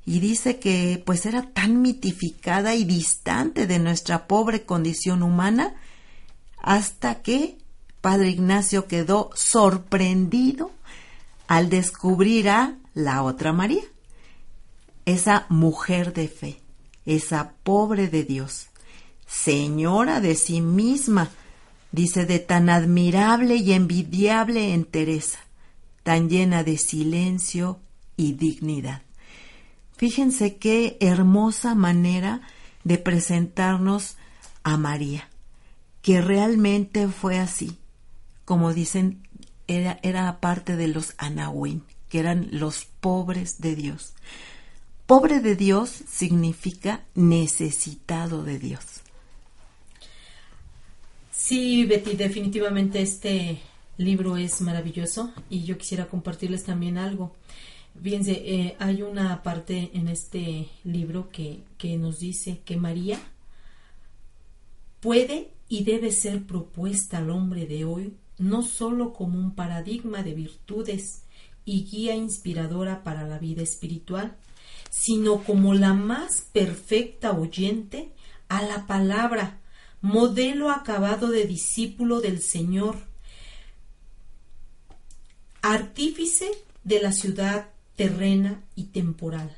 [0.04, 5.74] y dice que pues era tan mitificada y distante de nuestra pobre condición humana,
[6.66, 7.58] hasta que
[8.00, 10.72] Padre Ignacio quedó sorprendido
[11.46, 13.84] al descubrir a la otra María,
[15.04, 16.60] esa mujer de fe,
[17.04, 18.66] esa pobre de Dios,
[19.28, 21.30] señora de sí misma,
[21.92, 25.38] dice, de tan admirable y envidiable entereza,
[26.02, 27.78] tan llena de silencio
[28.16, 29.02] y dignidad.
[29.96, 32.40] Fíjense qué hermosa manera
[32.82, 34.16] de presentarnos
[34.64, 35.28] a María,
[36.06, 37.78] que realmente fue así,
[38.44, 39.26] como dicen,
[39.66, 44.14] era, era parte de los Anahuim, que eran los pobres de Dios.
[45.06, 48.84] Pobre de Dios significa necesitado de Dios.
[51.32, 53.60] Sí, Betty, definitivamente este
[53.96, 57.34] libro es maravilloso y yo quisiera compartirles también algo.
[58.00, 63.18] Fíjense, eh, hay una parte en este libro que, que nos dice que María
[65.00, 70.34] puede y debe ser propuesta al hombre de hoy no sólo como un paradigma de
[70.34, 71.22] virtudes
[71.64, 74.36] y guía inspiradora para la vida espiritual,
[74.90, 78.12] sino como la más perfecta oyente
[78.48, 79.58] a la palabra,
[80.00, 82.96] modelo acabado de discípulo del Señor,
[85.62, 86.48] artífice
[86.84, 89.56] de la ciudad terrena y temporal.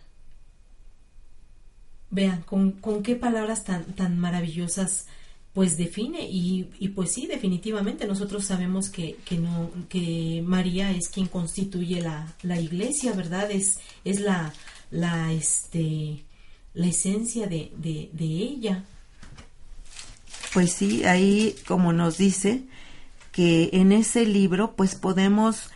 [2.10, 5.06] Vean, con, con qué palabras tan, tan maravillosas
[5.54, 11.08] pues define y, y, pues sí definitivamente nosotros sabemos que, que no que María es
[11.08, 14.52] quien constituye la, la iglesia verdad es es la
[14.90, 16.24] la este
[16.74, 18.84] la esencia de, de, ella.
[20.52, 22.62] Pues sí ahí como nos dice
[23.32, 25.70] que en ese libro pues podemos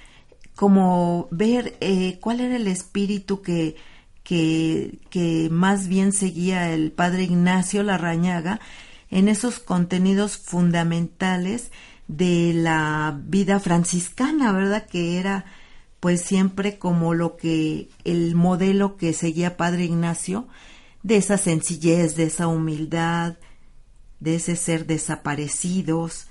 [0.54, 3.74] como ver eh, cuál era el espíritu que,
[4.22, 8.60] que, que más bien seguía el padre Ignacio Larrañaga
[9.12, 11.70] en esos contenidos fundamentales
[12.08, 14.86] de la vida franciscana, ¿verdad?
[14.86, 15.44] Que era
[16.00, 20.48] pues siempre como lo que el modelo que seguía Padre Ignacio,
[21.02, 23.36] de esa sencillez, de esa humildad,
[24.18, 26.26] de ese ser desaparecidos.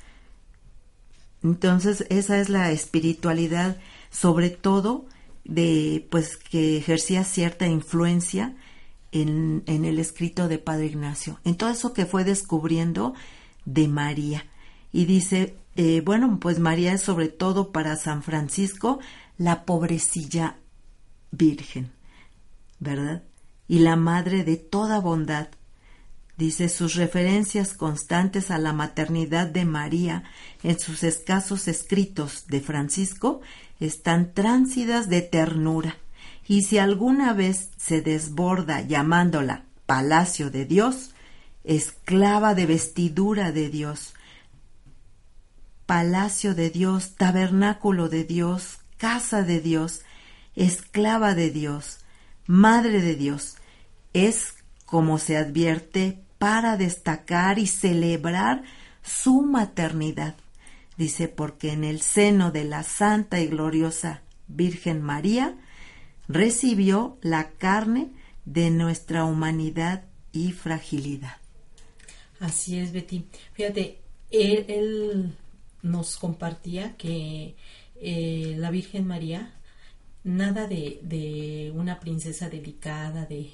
[1.43, 3.77] Entonces, esa es la espiritualidad,
[4.09, 5.05] sobre todo
[5.43, 8.55] de pues que ejercía cierta influencia
[9.11, 13.13] en, el escrito de Padre Ignacio, en todo eso que fue descubriendo
[13.65, 14.45] de María.
[14.91, 18.99] Y dice, eh, bueno, pues María es sobre todo para San Francisco
[19.37, 20.57] la pobrecilla
[21.31, 21.91] virgen,
[22.79, 23.23] ¿verdad?
[23.67, 25.49] Y la madre de toda bondad.
[26.37, 30.23] Dice sus referencias constantes a la maternidad de María
[30.63, 33.41] en sus escasos escritos de Francisco
[33.79, 35.97] están tránsidas de ternura
[36.51, 41.11] y si alguna vez se desborda llamándola palacio de Dios,
[41.63, 44.13] esclava de vestidura de Dios,
[45.85, 50.01] palacio de Dios, tabernáculo de Dios, casa de Dios,
[50.53, 51.99] esclava de Dios,
[52.47, 53.55] madre de Dios,
[54.11, 58.63] es como se advierte para destacar y celebrar
[59.01, 60.35] su maternidad.
[60.97, 65.55] Dice, porque en el seno de la santa y gloriosa Virgen María,
[66.27, 68.09] recibió la carne
[68.45, 71.37] de nuestra humanidad y fragilidad.
[72.39, 73.25] Así es, Betty.
[73.53, 73.99] Fíjate,
[74.31, 75.35] él,
[75.83, 77.55] nos compartía que
[78.01, 79.53] eh, la Virgen María,
[80.23, 83.51] nada de, una princesa delicada, de,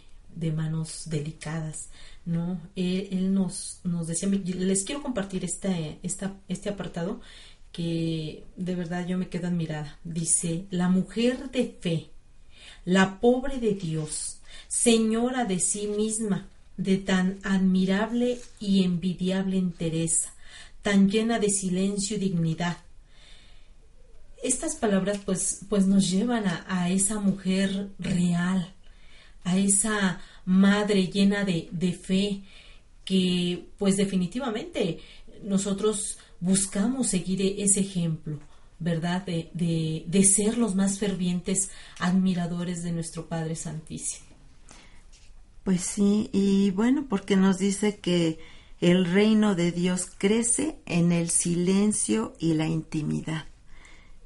[0.52, 1.90] manos delicadas,
[2.26, 2.62] ¿no?
[2.76, 7.20] Él, nos, nos decía, les quiero compartir este, este apartado
[7.72, 10.00] que de verdad yo me quedo admirada.
[10.04, 12.10] Dice, la mujer de fe
[12.88, 14.38] la pobre de Dios,
[14.70, 20.34] señora de sí misma, de tan admirable y envidiable entereza,
[20.84, 22.78] tan llena de silencio y dignidad.
[24.42, 28.74] Estas palabras pues, pues nos llevan a, esa mujer real,
[29.44, 32.44] a esa madre llena de, de fe,
[33.04, 35.00] que pues definitivamente
[35.44, 38.40] nosotros buscamos seguir ese ejemplo.
[38.80, 39.26] ¿Verdad?
[39.26, 41.70] De, de, de ser los más fervientes
[42.00, 44.28] admiradores de nuestro Padre Santísimo.
[45.64, 48.40] Pues sí, y bueno, porque nos dice que
[48.80, 53.46] el reino de Dios crece en el silencio y la intimidad,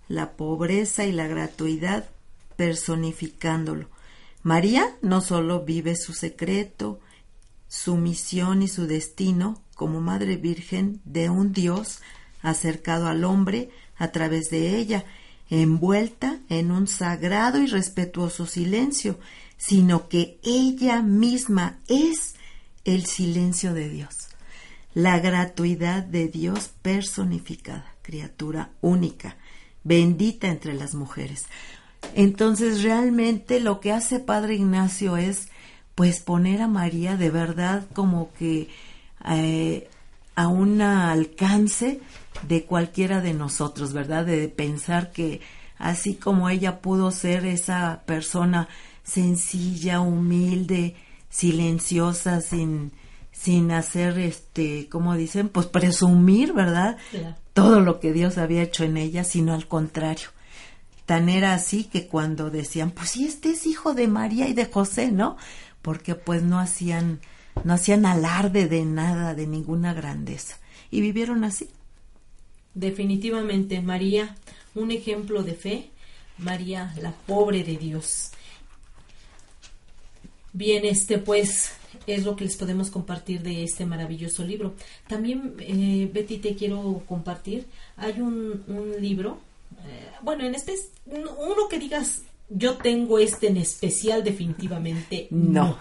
[0.07, 2.09] la pobreza y la gratuidad
[2.57, 3.89] personificándolo.
[4.43, 6.99] María no solo vive su secreto,
[7.67, 12.01] su misión y su destino como Madre Virgen de un Dios
[12.41, 13.69] acercado al hombre
[14.01, 15.05] a través de ella,
[15.51, 19.19] envuelta en un sagrado y respetuoso silencio,
[19.57, 22.33] sino que ella misma es
[22.83, 24.29] el silencio de Dios,
[24.95, 29.37] la gratuidad de Dios personificada, criatura única,
[29.83, 31.45] bendita entre las mujeres.
[32.15, 35.49] Entonces realmente lo que hace Padre Ignacio es
[35.93, 38.67] pues poner a María de verdad como que
[39.29, 39.87] eh,
[40.33, 42.01] a un alcance
[42.47, 44.25] de cualquiera de nosotros, ¿verdad?
[44.25, 45.41] De pensar que
[45.77, 48.67] así como ella pudo ser esa persona
[49.03, 50.95] sencilla, humilde,
[51.29, 52.91] silenciosa, sin,
[53.31, 56.97] sin hacer, este, como dicen, pues presumir, ¿verdad?
[57.53, 60.29] Todo lo que Dios había hecho en ella, sino al contrario.
[61.05, 64.65] Tan era así que cuando decían, pues sí, este es hijo de María y de
[64.65, 65.37] José, ¿no?
[65.81, 67.19] Porque pues no hacían,
[67.63, 70.57] no hacían alarde de nada, de ninguna grandeza.
[70.89, 71.69] Y vivieron así,
[72.73, 74.35] Definitivamente, María,
[74.75, 75.89] un ejemplo de fe,
[76.37, 78.31] María, la pobre de Dios.
[80.53, 81.73] Bien, este pues
[82.07, 84.73] es lo que les podemos compartir de este maravilloso libro.
[85.07, 87.65] También, eh, Betty, te quiero compartir,
[87.97, 89.39] hay un, un libro,
[89.85, 95.77] eh, bueno, en este, uno que digas, yo tengo este en especial, definitivamente no.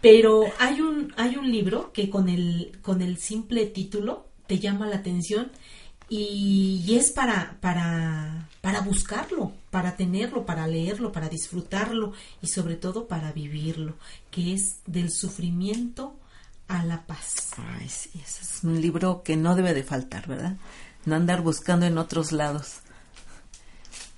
[0.00, 4.88] Pero hay un, hay un libro que con el, con el simple título te llama
[4.88, 5.50] la atención
[6.12, 13.06] y, es para, para, para buscarlo, para tenerlo, para leerlo, para disfrutarlo y sobre todo
[13.06, 13.94] para vivirlo,
[14.32, 16.16] que es del sufrimiento
[16.66, 17.52] a la paz.
[17.56, 20.56] Ay, sí, ese es un libro que no debe de faltar, ¿verdad?
[21.06, 22.80] No andar buscando en otros lados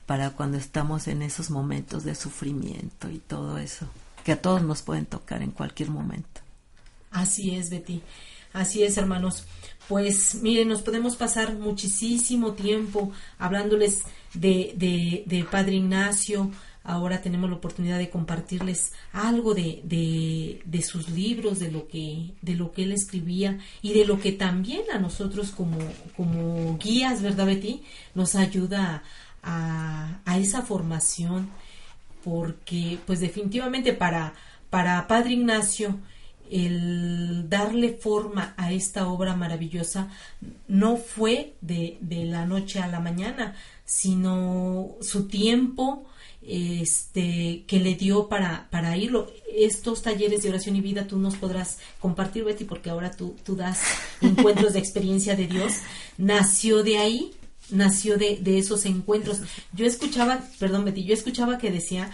[0.07, 3.87] para cuando estamos en esos momentos de sufrimiento y todo eso,
[4.25, 6.41] que a todos nos pueden tocar en cualquier momento.
[7.11, 8.03] Así es, Betty.
[8.53, 9.47] Así es, hermanos.
[9.89, 14.03] Pues miren, nos podemos pasar muchísimo tiempo hablándoles
[14.35, 16.51] de, de, Padre Ignacio.
[16.85, 22.31] Ahora tenemos la oportunidad de compartirles algo de, de, de, sus libros, de lo, que,
[22.43, 25.79] de lo que él escribía y de lo que también a nosotros como,
[26.17, 27.83] como guías, ¿verdad, Betty?
[28.15, 29.03] Nos ayuda
[29.43, 31.51] a, a esa formación
[32.25, 34.35] porque pues definitivamente para,
[34.71, 35.99] para Padre Ignacio
[36.51, 40.11] el darle forma a esta obra maravillosa
[40.69, 46.07] no fue de, de la noche a la mañana, sino su tiempo
[46.47, 49.31] este que le dio para, para irlo.
[49.55, 53.55] Estos talleres de oración y vida tú nos podrás compartir, Betty, porque ahora tú, tú
[53.55, 53.81] das
[54.21, 55.75] encuentros de experiencia de Dios.
[56.19, 57.33] Nació de ahí,
[57.71, 59.41] nació de, de esos encuentros.
[59.73, 62.11] Yo escuchaba, perdón, Betty, yo escuchaba que decía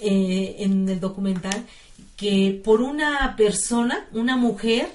[0.00, 1.66] eh, en el documental
[2.16, 4.90] que por una persona, una mujer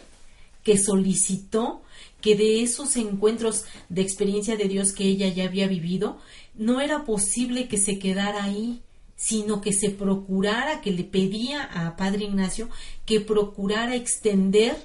[0.63, 1.81] que solicitó
[2.19, 6.19] que de esos encuentros de experiencia de Dios que ella ya había vivido,
[6.55, 8.81] no era posible que se quedara ahí,
[9.15, 12.69] sino que se procurara, que le pedía a Padre Ignacio
[13.05, 14.75] que procurara extender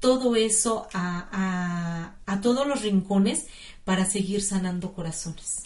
[0.00, 3.46] todo eso a, a, a todos los rincones
[3.84, 5.64] para seguir sanando corazones.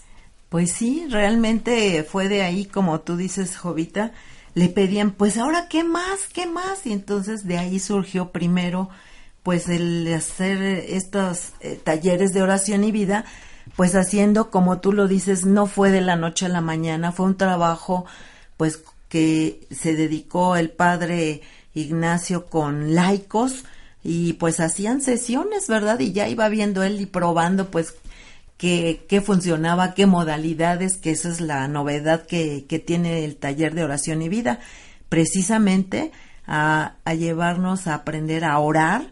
[0.48, 4.12] Pues sí, realmente fue de ahí, como tú dices, Jovita,
[4.54, 6.26] le pedían, pues ahora, ¿qué más?
[6.32, 6.86] ¿Qué más?
[6.86, 8.88] Y entonces de ahí surgió primero,
[9.42, 13.24] pues el hacer estos eh, talleres de oración y vida,
[13.76, 17.26] pues haciendo, como tú lo dices, no fue de la noche a la mañana, fue
[17.26, 18.06] un trabajo,
[18.56, 21.42] pues que se dedicó el padre
[21.74, 23.64] Ignacio con laicos
[24.02, 25.98] y pues hacían sesiones, ¿verdad?
[25.98, 27.94] Y ya iba viendo él y probando, pues
[28.56, 33.84] qué, funcionaba, qué modalidades, que esa es la novedad que, que tiene el taller de
[33.84, 34.60] oración y vida,
[35.08, 36.12] precisamente
[36.46, 39.10] a, a llevarnos a aprender a orar,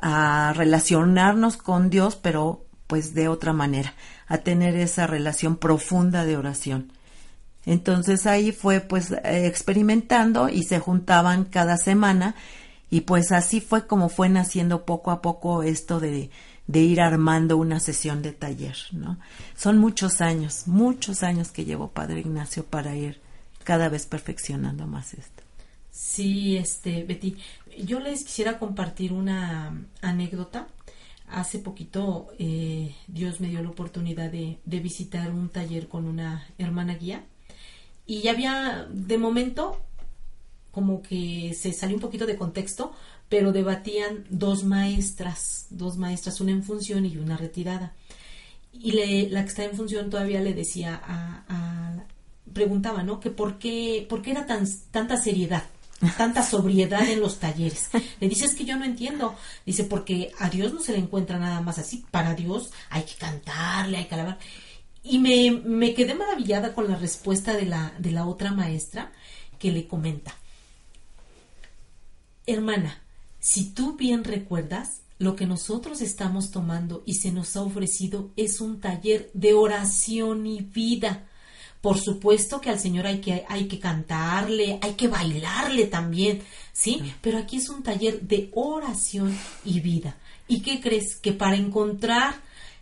[0.00, 3.94] a relacionarnos con Dios, pero pues de otra manera,
[4.26, 6.92] a tener esa relación profunda de oración.
[7.64, 12.34] Entonces ahí fue pues experimentando y se juntaban cada semana
[12.90, 16.30] y pues así fue como fue naciendo poco a poco esto de,
[16.66, 19.18] de ir armando una sesión de taller, ¿no?
[19.56, 23.20] Son muchos años, muchos años que llevo Padre Ignacio para ir
[23.64, 25.42] cada vez perfeccionando más esto.
[25.90, 27.36] Sí, este, Betty,
[27.84, 30.68] yo les quisiera compartir una anécdota.
[31.28, 36.46] Hace poquito eh, Dios me dio la oportunidad de, de visitar un taller con una
[36.58, 37.24] hermana guía
[38.06, 39.80] y ya había, de momento,
[40.70, 42.92] como que se salió un poquito de contexto,
[43.32, 47.94] pero debatían dos maestras, dos maestras, una en función y una retirada.
[48.74, 48.92] Y
[49.30, 52.04] la que está en función todavía le decía a,
[52.52, 53.20] preguntaba, ¿no?
[53.20, 55.62] Que por qué, por qué era tan, tanta seriedad,
[56.18, 57.88] tanta sobriedad en los talleres.
[58.20, 59.34] Le dice, es que yo no entiendo.
[59.64, 62.04] Dice, porque a Dios no se le encuentra nada más así.
[62.10, 64.38] Para Dios hay que cantarle, hay que alabar.
[65.02, 67.64] Y me, quedé maravillada con la respuesta de
[68.12, 69.10] la otra maestra
[69.58, 70.34] que le comenta.
[72.46, 73.02] Hermana,
[73.42, 78.60] si tú bien recuerdas, lo que nosotros estamos tomando y se nos ha ofrecido es
[78.60, 81.26] un taller de oración y vida.
[81.80, 86.40] Por supuesto que al Señor hay que, hay que cantarle, hay que bailarle también,
[86.72, 87.02] ¿sí?
[87.20, 90.16] Pero aquí es un taller de oración y vida.
[90.46, 91.16] ¿Y qué crees?
[91.16, 92.36] Que para encontrar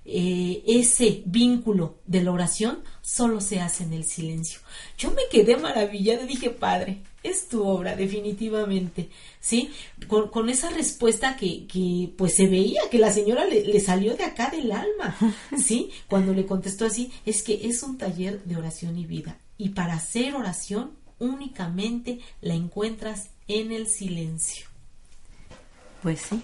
[0.04, 4.60] eh, ese vínculo de la oración solo se hace en el silencio.
[4.96, 9.70] Yo me quedé maravillada, dije, Padre, es tu obra, definitivamente, ¿sí?
[10.08, 14.50] Con, esa respuesta que, que, pues se veía que la señora le, salió de acá
[14.50, 15.16] del alma,
[15.62, 15.90] ¿sí?
[16.08, 19.38] Cuando le contestó así, es que es un taller de oración y vida.
[19.58, 24.66] Y para hacer oración únicamente la encuentras en el silencio.
[26.02, 26.40] Pues sí,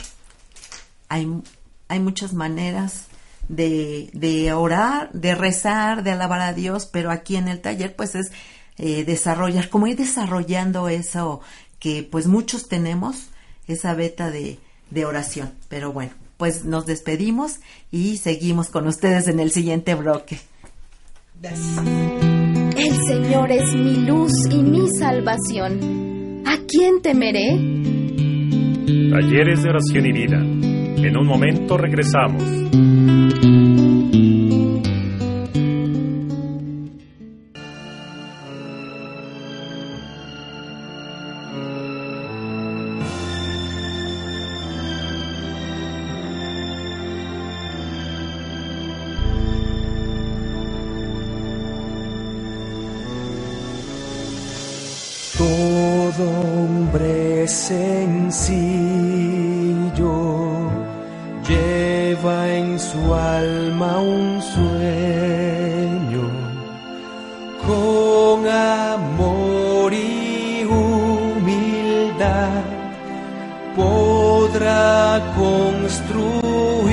[1.09, 1.27] hay,
[1.89, 3.07] hay muchas maneras
[3.49, 8.15] de, de orar, de rezar, de alabar a Dios, pero aquí en el taller pues
[8.15, 8.33] es
[8.79, 11.41] eh, desarrollar, como ir desarrollando eso
[11.79, 13.29] que pues muchos tenemos
[13.69, 14.59] esa beta de,
[14.91, 15.53] de oración.
[15.69, 20.39] Pero bueno, pues nos despedimos y seguimos con ustedes en el siguiente bloque.
[21.43, 26.43] El Señor es mi luz y mi salvación.
[26.47, 27.51] ¿A quién temeré?
[29.11, 30.39] Talleres de oración y vida.
[30.39, 32.43] En un momento regresamos.
[55.39, 59.06] Todo hombre sencillo
[62.97, 66.27] su alma un sueño
[67.67, 71.85] con amor y humildad.
[73.77, 76.87] Podrá construirlo.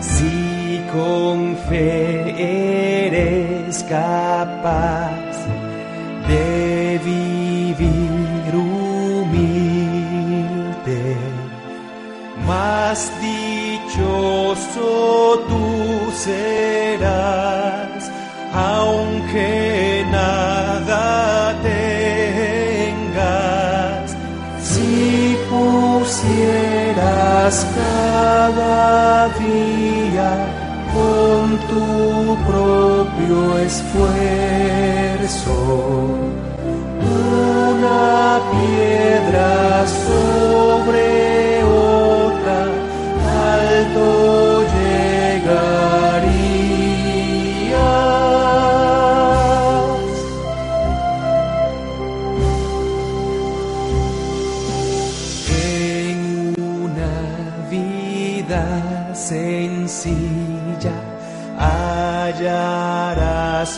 [0.00, 5.03] Si con fe eres capaz
[12.94, 14.88] más dichoso
[15.48, 15.66] tú
[16.16, 18.00] serás,
[18.54, 21.56] aunque nada
[22.84, 24.14] tengas,
[24.62, 30.30] si pusieras cada día
[30.94, 31.88] con tu
[32.46, 35.56] propio esfuerzo
[37.00, 39.52] una piedra
[40.06, 41.23] sobre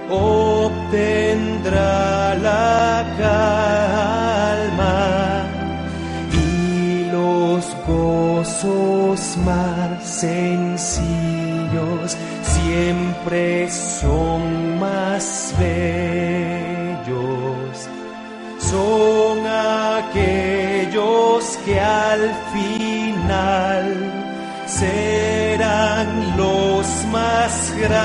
[0.10, 1.90] obtendrá
[2.36, 3.06] la
[4.48, 4.98] calma
[6.34, 11.10] y los gozos más sencillos
[12.42, 16.50] siempre son más bellos.
[18.60, 19.46] Son
[20.10, 23.96] aquellos que al final
[24.66, 28.02] serán los más grandes,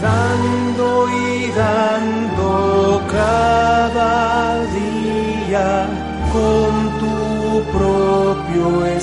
[0.00, 5.86] dando y dando cada día
[6.32, 9.01] con tu propio esfuerzo.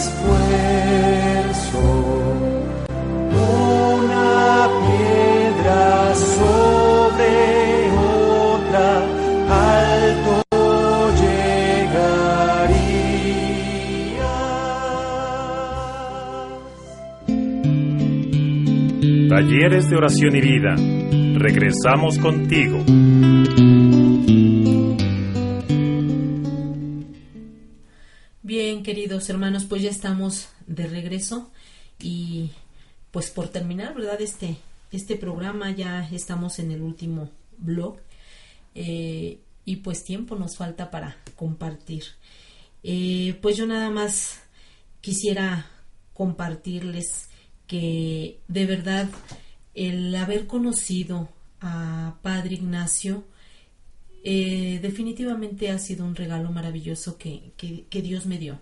[19.40, 20.76] Talleres de oración y vida.
[21.40, 22.84] Regresamos contigo.
[28.44, 31.54] Bien, queridos hermanos, pues ya estamos de regreso
[32.02, 32.52] y
[33.12, 34.20] pues por terminar, ¿verdad?
[34.20, 34.58] Este,
[34.92, 37.30] este programa ya estamos en el último
[37.60, 37.96] blog
[38.76, 42.04] eh, y pues tiempo nos falta para compartir.
[42.84, 44.42] Eh, pues yo nada más
[45.00, 45.66] quisiera
[46.14, 47.29] compartirles
[47.70, 49.08] que de verdad
[49.76, 51.30] el haber conocido
[51.62, 53.24] a Padre Ignacio
[54.24, 58.60] eh, definitivamente ha sido un regalo maravilloso que, que, que, Dios me dio.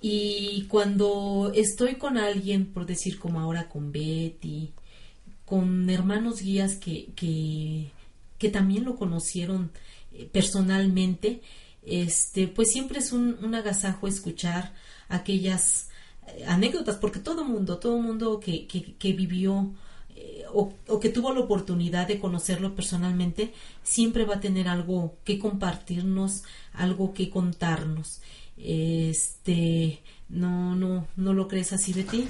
[0.00, 4.72] Y cuando estoy con alguien, por decir como ahora con Betty,
[5.46, 7.92] con hermanos guías que, que,
[8.38, 9.70] que también lo conocieron
[10.12, 11.40] eh, personalmente,
[11.86, 14.74] este, pues siempre es un, un agasajo escuchar
[15.08, 15.88] aquellas
[16.46, 19.72] anécdotas, porque todo mundo, todo mundo que, que, que vivió
[20.16, 23.52] eh, o, que tuvo la oportunidad de conocerlo personalmente,
[23.82, 28.20] siempre va a tener algo que compartirnos, algo que contarnos.
[28.56, 32.28] Este, no, no, no lo crees así de ti.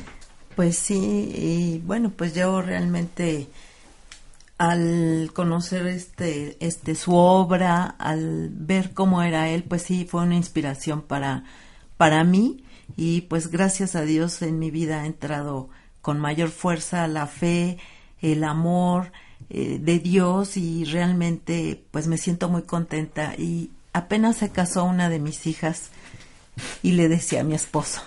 [0.57, 3.49] Pues sí, y bueno, pues yo realmente
[4.57, 10.37] al conocer este, este su obra, al ver cómo era él, pues sí fue una
[10.37, 11.45] inspiración para,
[11.97, 12.65] para mí
[12.97, 15.69] y pues gracias a Dios en mi vida ha entrado
[16.03, 17.79] con mayor fuerza la fe,
[18.21, 19.13] el amor
[19.51, 25.09] eh, de Dios y realmente pues me siento muy contenta y apenas se casó una
[25.09, 25.91] de mis hijas
[26.83, 28.03] Y le decía a mi esposo,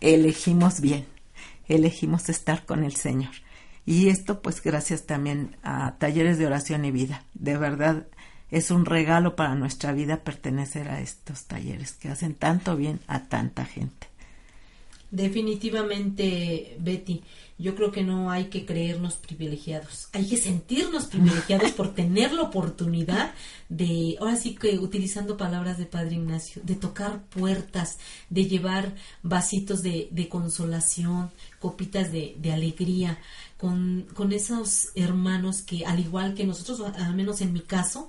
[0.00, 1.06] elegimos bien,
[1.68, 3.32] elegimos estar con el Señor.
[3.86, 7.22] Y esto pues gracias también a Talleres de Oración y Vida.
[7.34, 8.06] De verdad
[8.50, 13.24] es un regalo para nuestra vida pertenecer a estos talleres que hacen tanto bien a
[13.24, 14.08] tanta gente.
[15.14, 17.22] Definitivamente, Betty,
[17.56, 22.42] yo creo que no hay que creernos privilegiados, hay que sentirnos privilegiados por tener la
[22.42, 23.32] oportunidad
[23.68, 27.98] de, ahora sí que utilizando palabras de Padre Ignacio, de tocar puertas,
[28.28, 33.16] de llevar vasitos de, consolación, copitas de, alegría,
[33.56, 38.08] con, con, esos hermanos que, al igual que nosotros, al menos en mi caso,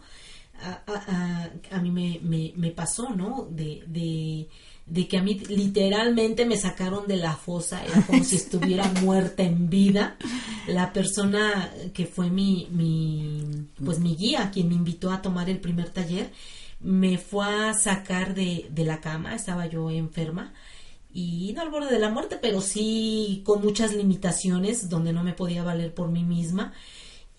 [0.59, 2.19] a, mí me,
[2.55, 3.47] me, pasó, ¿no?
[3.51, 4.47] de de
[5.07, 9.69] que a mí literalmente me sacaron de la fosa, era como si estuviera muerta en
[9.69, 10.17] vida.
[10.67, 15.59] La persona que fue mi, mi, pues mi guía, quien me invitó a tomar el
[15.59, 16.31] primer taller,
[16.79, 20.53] me fue a sacar de, de la cama, estaba yo enferma
[21.11, 25.31] y no al borde de la muerte, pero sí con muchas limitaciones donde no me
[25.31, 26.73] podía valer por mí misma.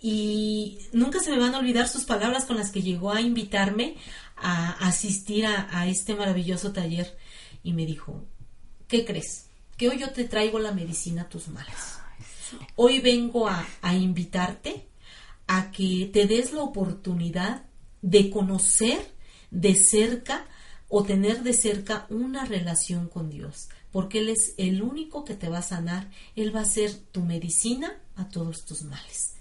[0.01, 3.97] Y nunca se me van a olvidar sus palabras con las que llegó a invitarme
[4.37, 7.17] a asistir a, a este maravilloso taller
[7.67, 8.25] y me dijo,
[8.87, 9.47] ¿qué crees?
[9.77, 11.99] Que hoy yo te traigo la medicina a tus males.
[12.77, 14.87] Hoy vengo a, invitarte
[15.49, 17.65] a que te des la oportunidad
[18.03, 19.13] de conocer
[19.51, 20.47] de cerca
[20.89, 25.49] o tener de cerca una relación con Dios, porque Él es el único que te
[25.49, 29.35] va a sanar, Él va a ser tu medicina a todos tus males.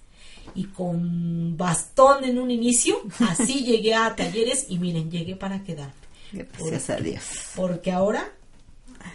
[0.56, 6.05] Y con bastón en un inicio, así llegué a talleres y miren, llegué para quedarme.
[6.36, 7.24] Gracias a Dios.
[7.56, 8.32] Porque ahora,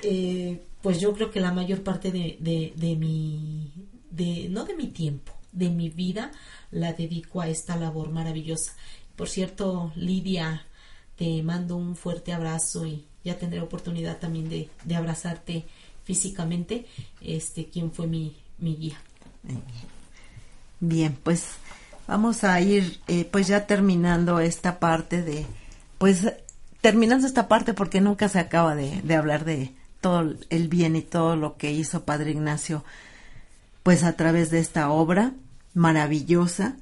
[0.03, 2.39] eh, pues yo creo que la mayor parte de,
[2.75, 3.73] de, mi,
[4.11, 6.33] de, no de mi tiempo, de mi vida,
[6.71, 8.73] la dedico a esta labor maravillosa.
[9.17, 10.65] Por cierto, Lidia,
[11.17, 15.67] te mando un fuerte abrazo y ya tendré oportunidad también de, de abrazarte
[16.05, 16.87] físicamente,
[17.21, 19.01] este, quien fue mi, mi guía.
[20.81, 21.51] Bien, pues
[22.07, 25.47] vamos a ir eh, pues ya terminando esta parte de
[25.99, 26.33] pues
[26.81, 31.03] terminando esta parte porque nunca se acaba de, de, hablar de todo el bien y
[31.03, 32.85] todo lo que hizo Padre Ignacio
[33.83, 35.33] pues a través de esta obra
[35.75, 36.77] maravillosa.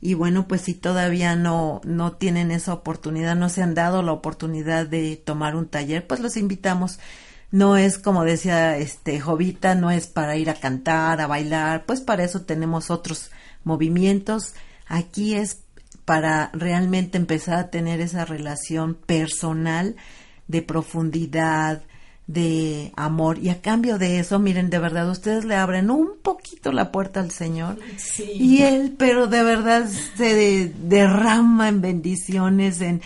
[0.00, 4.12] Y bueno pues si todavía no no tienen esa oportunidad no se han dado la
[4.12, 6.98] oportunidad de tomar un taller pues los invitamos.
[7.50, 12.00] No es como decía este Jovita no es para ir a cantar a bailar pues
[12.00, 13.30] para eso tenemos otros
[13.64, 14.54] movimientos.
[14.86, 15.58] Aquí es
[16.04, 19.96] para realmente empezar a tener esa relación personal
[20.48, 21.82] de profundidad,
[22.26, 23.38] de amor.
[23.38, 27.20] Y a cambio de eso, miren, de verdad, ustedes le abren un poquito la puerta
[27.20, 27.78] al Señor.
[28.18, 33.02] Y Él, pero de verdad, se derrama en bendiciones, en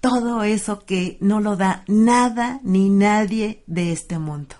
[0.00, 4.54] todo eso que no lo da nada ni nadie de este mundo.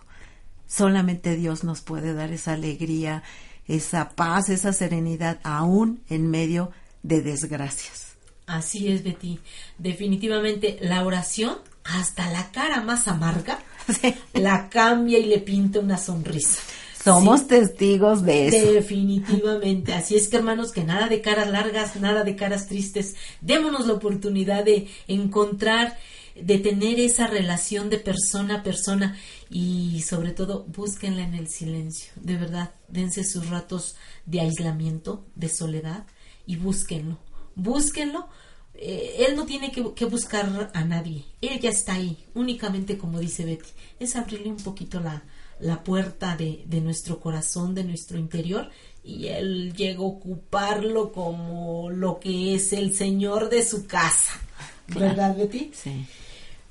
[0.66, 3.22] Solamente Dios nos puede dar esa alegría,
[3.68, 8.16] esa paz, esa serenidad, aún en medio de de desgracias.
[8.46, 9.38] Así es, Betty.
[9.78, 13.60] Definitivamente la oración, hasta la cara más amarga,
[14.34, 16.58] la cambia y le pinta una sonrisa.
[17.02, 18.72] Somos testigos de eso.
[18.72, 19.92] Definitivamente.
[19.92, 23.14] Así es que, hermanos, que nada de caras largas, nada de caras tristes.
[23.42, 25.98] Démonos la oportunidad de encontrar,
[26.34, 29.18] de tener esa relación de persona a persona
[29.50, 32.10] y, sobre todo, búsquenla en el silencio.
[32.16, 36.06] De verdad, dense sus ratos de aislamiento, de soledad
[36.46, 37.18] y búsquenlo,
[37.54, 38.28] búsquenlo.
[38.74, 43.44] Eh, él no tiene que, buscar a nadie, él ya está ahí, únicamente como dice
[43.44, 43.68] Betty,
[44.00, 45.22] es abrirle un poquito la,
[45.60, 48.70] la puerta de, de, nuestro corazón, de nuestro interior,
[49.04, 54.32] y él llega a ocuparlo como lo que es el Señor de su casa.
[54.88, 55.70] ¿Verdad, Betty?
[55.72, 56.06] Sí.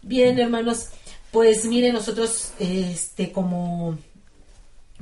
[0.02, 0.90] Bien, hermanos,
[1.32, 3.98] pues miren, nosotros, este, como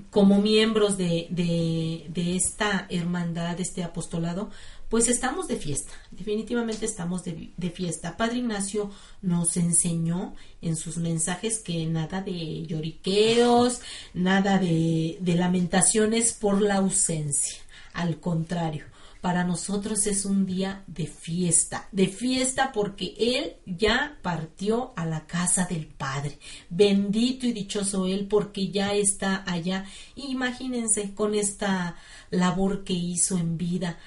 [0.10, 4.50] como miembros de, de, esta hermandad, de este apostolado,
[4.89, 8.18] pues estamos de fiesta, definitivamente estamos de, de, fiesta.
[8.18, 13.80] Padre Ignacio nos enseñó en sus mensajes que nada de lloriqueos,
[14.14, 17.58] nada de, de lamentaciones por la ausencia,
[17.94, 18.86] al contrario,
[19.22, 25.28] para nosotros es un día de fiesta, de fiesta porque Él ya partió a la
[25.28, 26.39] casa del Padre.
[26.69, 29.86] Bendito y dichoso Él porque ya está allá.
[30.15, 31.95] Imagínense con esta
[32.32, 33.99] labor que hizo en vida,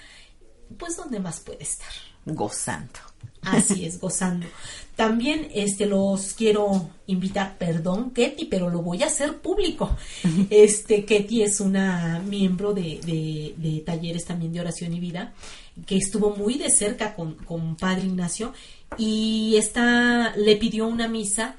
[0.77, 1.93] pues ¿dónde más puede estar?
[2.27, 2.99] Gozando.
[3.45, 4.47] Así es, gozando.
[4.97, 9.97] También este los quiero invitar, perdón, Ketty, pero lo voy a hacer público.
[10.51, 13.01] Este Ketty es una miembro de,
[13.57, 15.35] de, talleres también de oración y vida,
[15.87, 18.53] que estuvo muy de cerca con, con Padre Ignacio
[18.97, 21.57] y está, le pidió una misa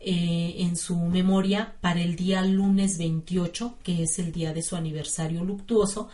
[0.00, 4.74] eh, en su memoria para el día lunes 28, que es el día de su
[4.74, 6.08] aniversario luctuoso,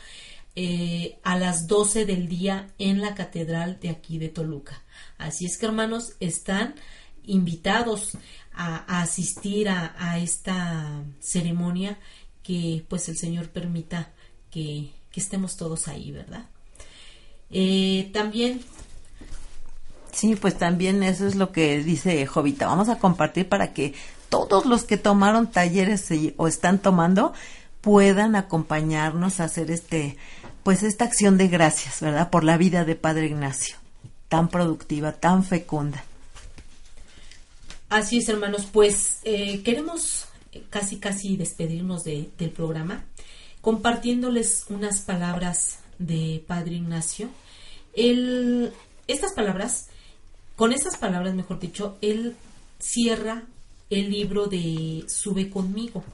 [0.60, 4.82] eh, a las 12 del día en la catedral de aquí de Toluca.
[5.16, 6.74] Así es que hermanos, están
[7.22, 8.18] invitados
[8.52, 11.96] a, asistir a, esta ceremonia
[12.42, 14.10] que pues el Señor permita
[14.50, 16.46] que, estemos todos ahí, ¿verdad?
[17.50, 18.60] Eh, también
[20.12, 22.66] Sí, pues también eso es lo que dice Jovita.
[22.66, 23.94] Vamos a compartir para que
[24.28, 27.32] todos los que tomaron talleres o están tomando
[27.80, 30.16] puedan acompañarnos a hacer este,
[30.68, 32.28] pues esta acción de gracias, ¿verdad?
[32.28, 33.76] Por la vida de Padre Ignacio,
[34.28, 36.04] tan productiva, tan fecunda.
[37.88, 38.68] Así es, hermanos.
[38.70, 40.26] Pues eh, queremos
[40.68, 43.02] casi, casi despedirnos del programa
[43.62, 47.30] compartiéndoles unas palabras de Padre Ignacio.
[47.94, 48.70] El,
[49.06, 49.88] estas palabras,
[50.54, 52.36] con estas palabras, mejor dicho, él
[52.78, 53.44] cierra
[53.88, 56.04] el libro de Sube conmigo.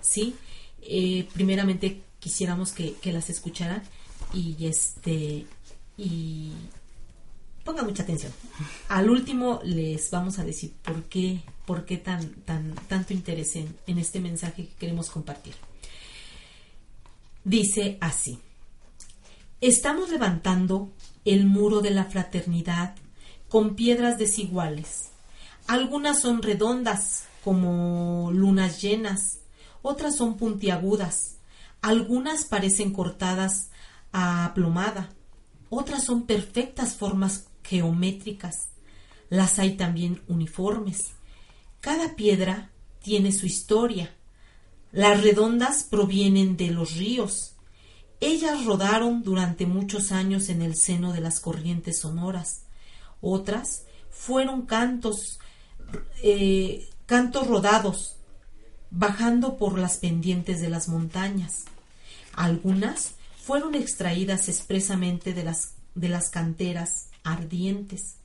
[0.00, 0.36] ¿Sí?
[0.80, 3.82] Eh, primeramente quisiéramos que, que las escucharan
[4.32, 5.46] y este
[5.96, 6.52] y
[7.64, 8.32] pongan mucha atención.
[8.88, 13.76] Al último les vamos a decir por qué, por qué tan, tan, tanto interés en,
[13.86, 15.54] en este mensaje que queremos compartir.
[17.44, 18.38] Dice así,
[19.60, 20.90] estamos levantando
[21.24, 22.94] el muro de la fraternidad
[23.48, 25.08] con piedras desiguales.
[25.66, 29.38] Algunas son redondas, como lunas llenas,
[29.82, 31.36] otras son puntiagudas,
[31.82, 33.70] algunas parecen cortadas
[34.12, 35.10] a plomada,
[35.68, 38.68] otras son perfectas formas geométricas.
[39.28, 41.12] Las hay también uniformes.
[41.80, 42.70] Cada piedra
[43.02, 44.14] tiene su historia.
[44.92, 47.54] Las redondas provienen de los ríos.
[48.18, 52.64] Ellas rodaron durante muchos años en el seno de las corrientes sonoras.
[53.20, 55.38] Otras fueron cantos,
[56.22, 58.16] eh, cantos rodados,
[58.90, 61.64] bajando por las pendientes de las montañas.
[62.34, 68.16] Algunas fueron extraídas expresamente de las, de las canteras ardientes.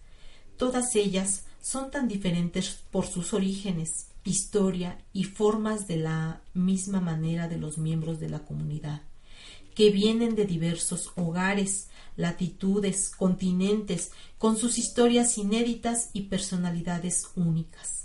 [0.57, 7.47] Todas ellas son tan diferentes por sus orígenes, historia y formas de la misma manera
[7.47, 9.01] de los miembros de la comunidad,
[9.75, 11.87] que vienen de diversos hogares,
[12.17, 18.04] latitudes, continentes, con sus historias inéditas y personalidades únicas.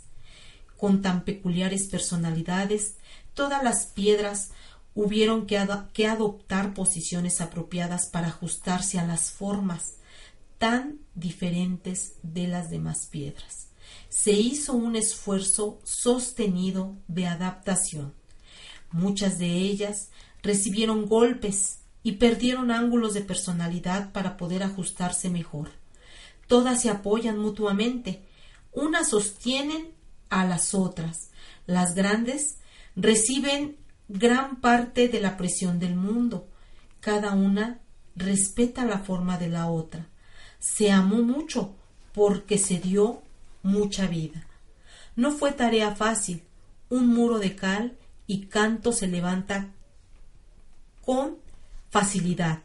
[0.81, 2.95] Con tan peculiares personalidades,
[3.35, 4.53] todas las piedras
[4.95, 5.63] hubieron que,
[5.93, 9.97] que adoptar posiciones apropiadas para ajustarse a las formas,
[10.57, 13.69] tan diferentes de las demás piedras.
[14.09, 18.15] Se hizo un esfuerzo sostenido de adaptación.
[18.91, 20.09] Muchas de ellas
[20.43, 25.73] recibieron golpes y perdieron ángulos de personalidad para poder ajustarse mejor.
[26.47, 28.23] Todas se apoyan mutuamente,
[28.73, 30.00] unas sostienen
[30.31, 31.31] a las otras.
[31.67, 32.57] Las grandes
[32.97, 33.77] reciben
[34.09, 36.49] gran parte de la presión del mundo.
[37.01, 37.81] Cada una
[38.17, 40.07] respeta la forma de la otra
[40.61, 41.75] se amó mucho
[42.13, 43.23] porque se dio
[43.63, 44.47] mucha vida.
[45.17, 46.45] No fue tarea fácil.
[46.89, 49.73] Un muro de cal y canto se levanta
[51.05, 51.39] con
[51.89, 52.61] facilidad.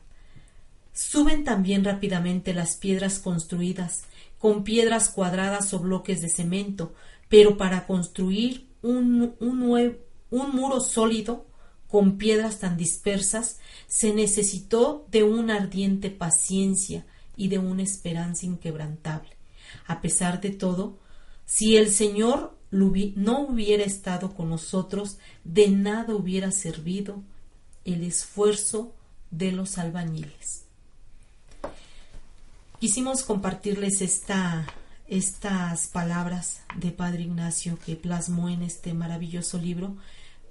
[0.94, 4.04] Suben también rápidamente las piedras construidas,
[4.40, 6.94] con piedras cuadradas o bloques de cemento,
[7.30, 9.98] pero para construir un, un,
[10.30, 11.46] un muro sólido
[11.88, 17.06] con piedras tan dispersas se necesitó de una ardiente paciencia,
[17.38, 19.30] y de una esperanza inquebrantable.
[19.88, 20.98] A pesar de todo,
[21.46, 27.24] si el Señor no hubiera estado con nosotros, de nada hubiera servido
[27.86, 28.94] el esfuerzo
[29.32, 30.66] de los albañiles.
[32.80, 34.68] Quisimos compartirles esta,
[35.08, 39.96] estas palabras de Padre Ignacio que plasmó en este maravilloso libro,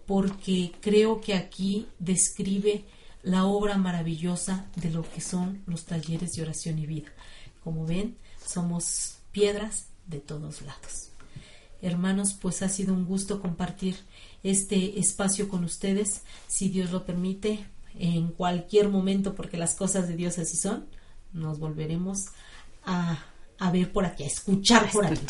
[0.07, 2.85] porque creo que aquí describe
[3.23, 7.11] la obra maravillosa de lo que son los talleres de oración y vida.
[7.63, 11.11] Como ven, somos piedras de todos lados.
[11.81, 13.97] Hermanos, pues ha sido un gusto compartir
[14.43, 17.67] este espacio con ustedes, si Dios lo permite,
[17.99, 20.87] en cualquier momento, porque las cosas de Dios así son,
[21.33, 22.27] nos volveremos
[22.85, 23.19] a,
[23.73, 25.25] ver por aquí, a escuchar por aquí.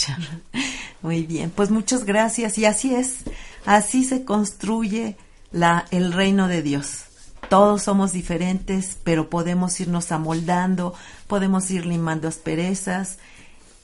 [1.03, 3.19] Muy bien, pues muchas gracias y así es,
[3.67, 5.17] así se construye
[5.53, 7.05] la, el reino de Dios
[7.49, 10.95] todos somos diferentes, pero podemos irnos amoldando,
[11.27, 13.19] podemos ir limando asperezas,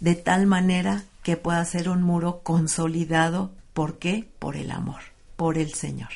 [0.01, 3.53] de tal manera que pueda ser un muro consolidado.
[3.75, 4.29] ¿Por qué?
[4.39, 5.01] Por el amor,
[5.37, 6.11] por el Señor.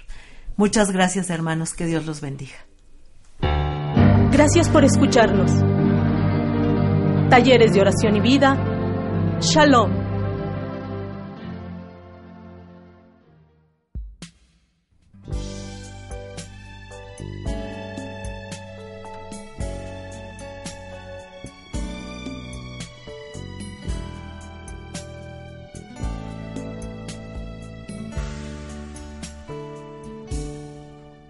[0.56, 2.56] Muchas gracias hermanos, que Dios los bendiga.
[4.30, 5.73] Gracias por escucharnos
[7.34, 8.56] talleres de oración y vida.
[9.40, 9.90] Shalom.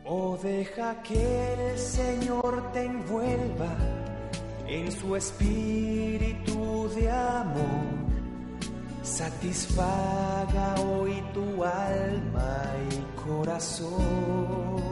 [0.05, 4.04] Oh, deja que el Señor te envuelva
[4.75, 7.95] en su espíritu de amor.
[9.03, 14.83] Satisfaga hoy tu alma y corazón.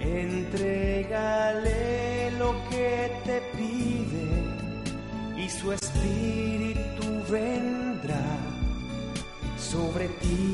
[0.00, 1.70] Entrégale
[2.32, 4.26] lo que te pide
[5.42, 8.26] y su espíritu vendrá
[9.56, 10.52] sobre ti.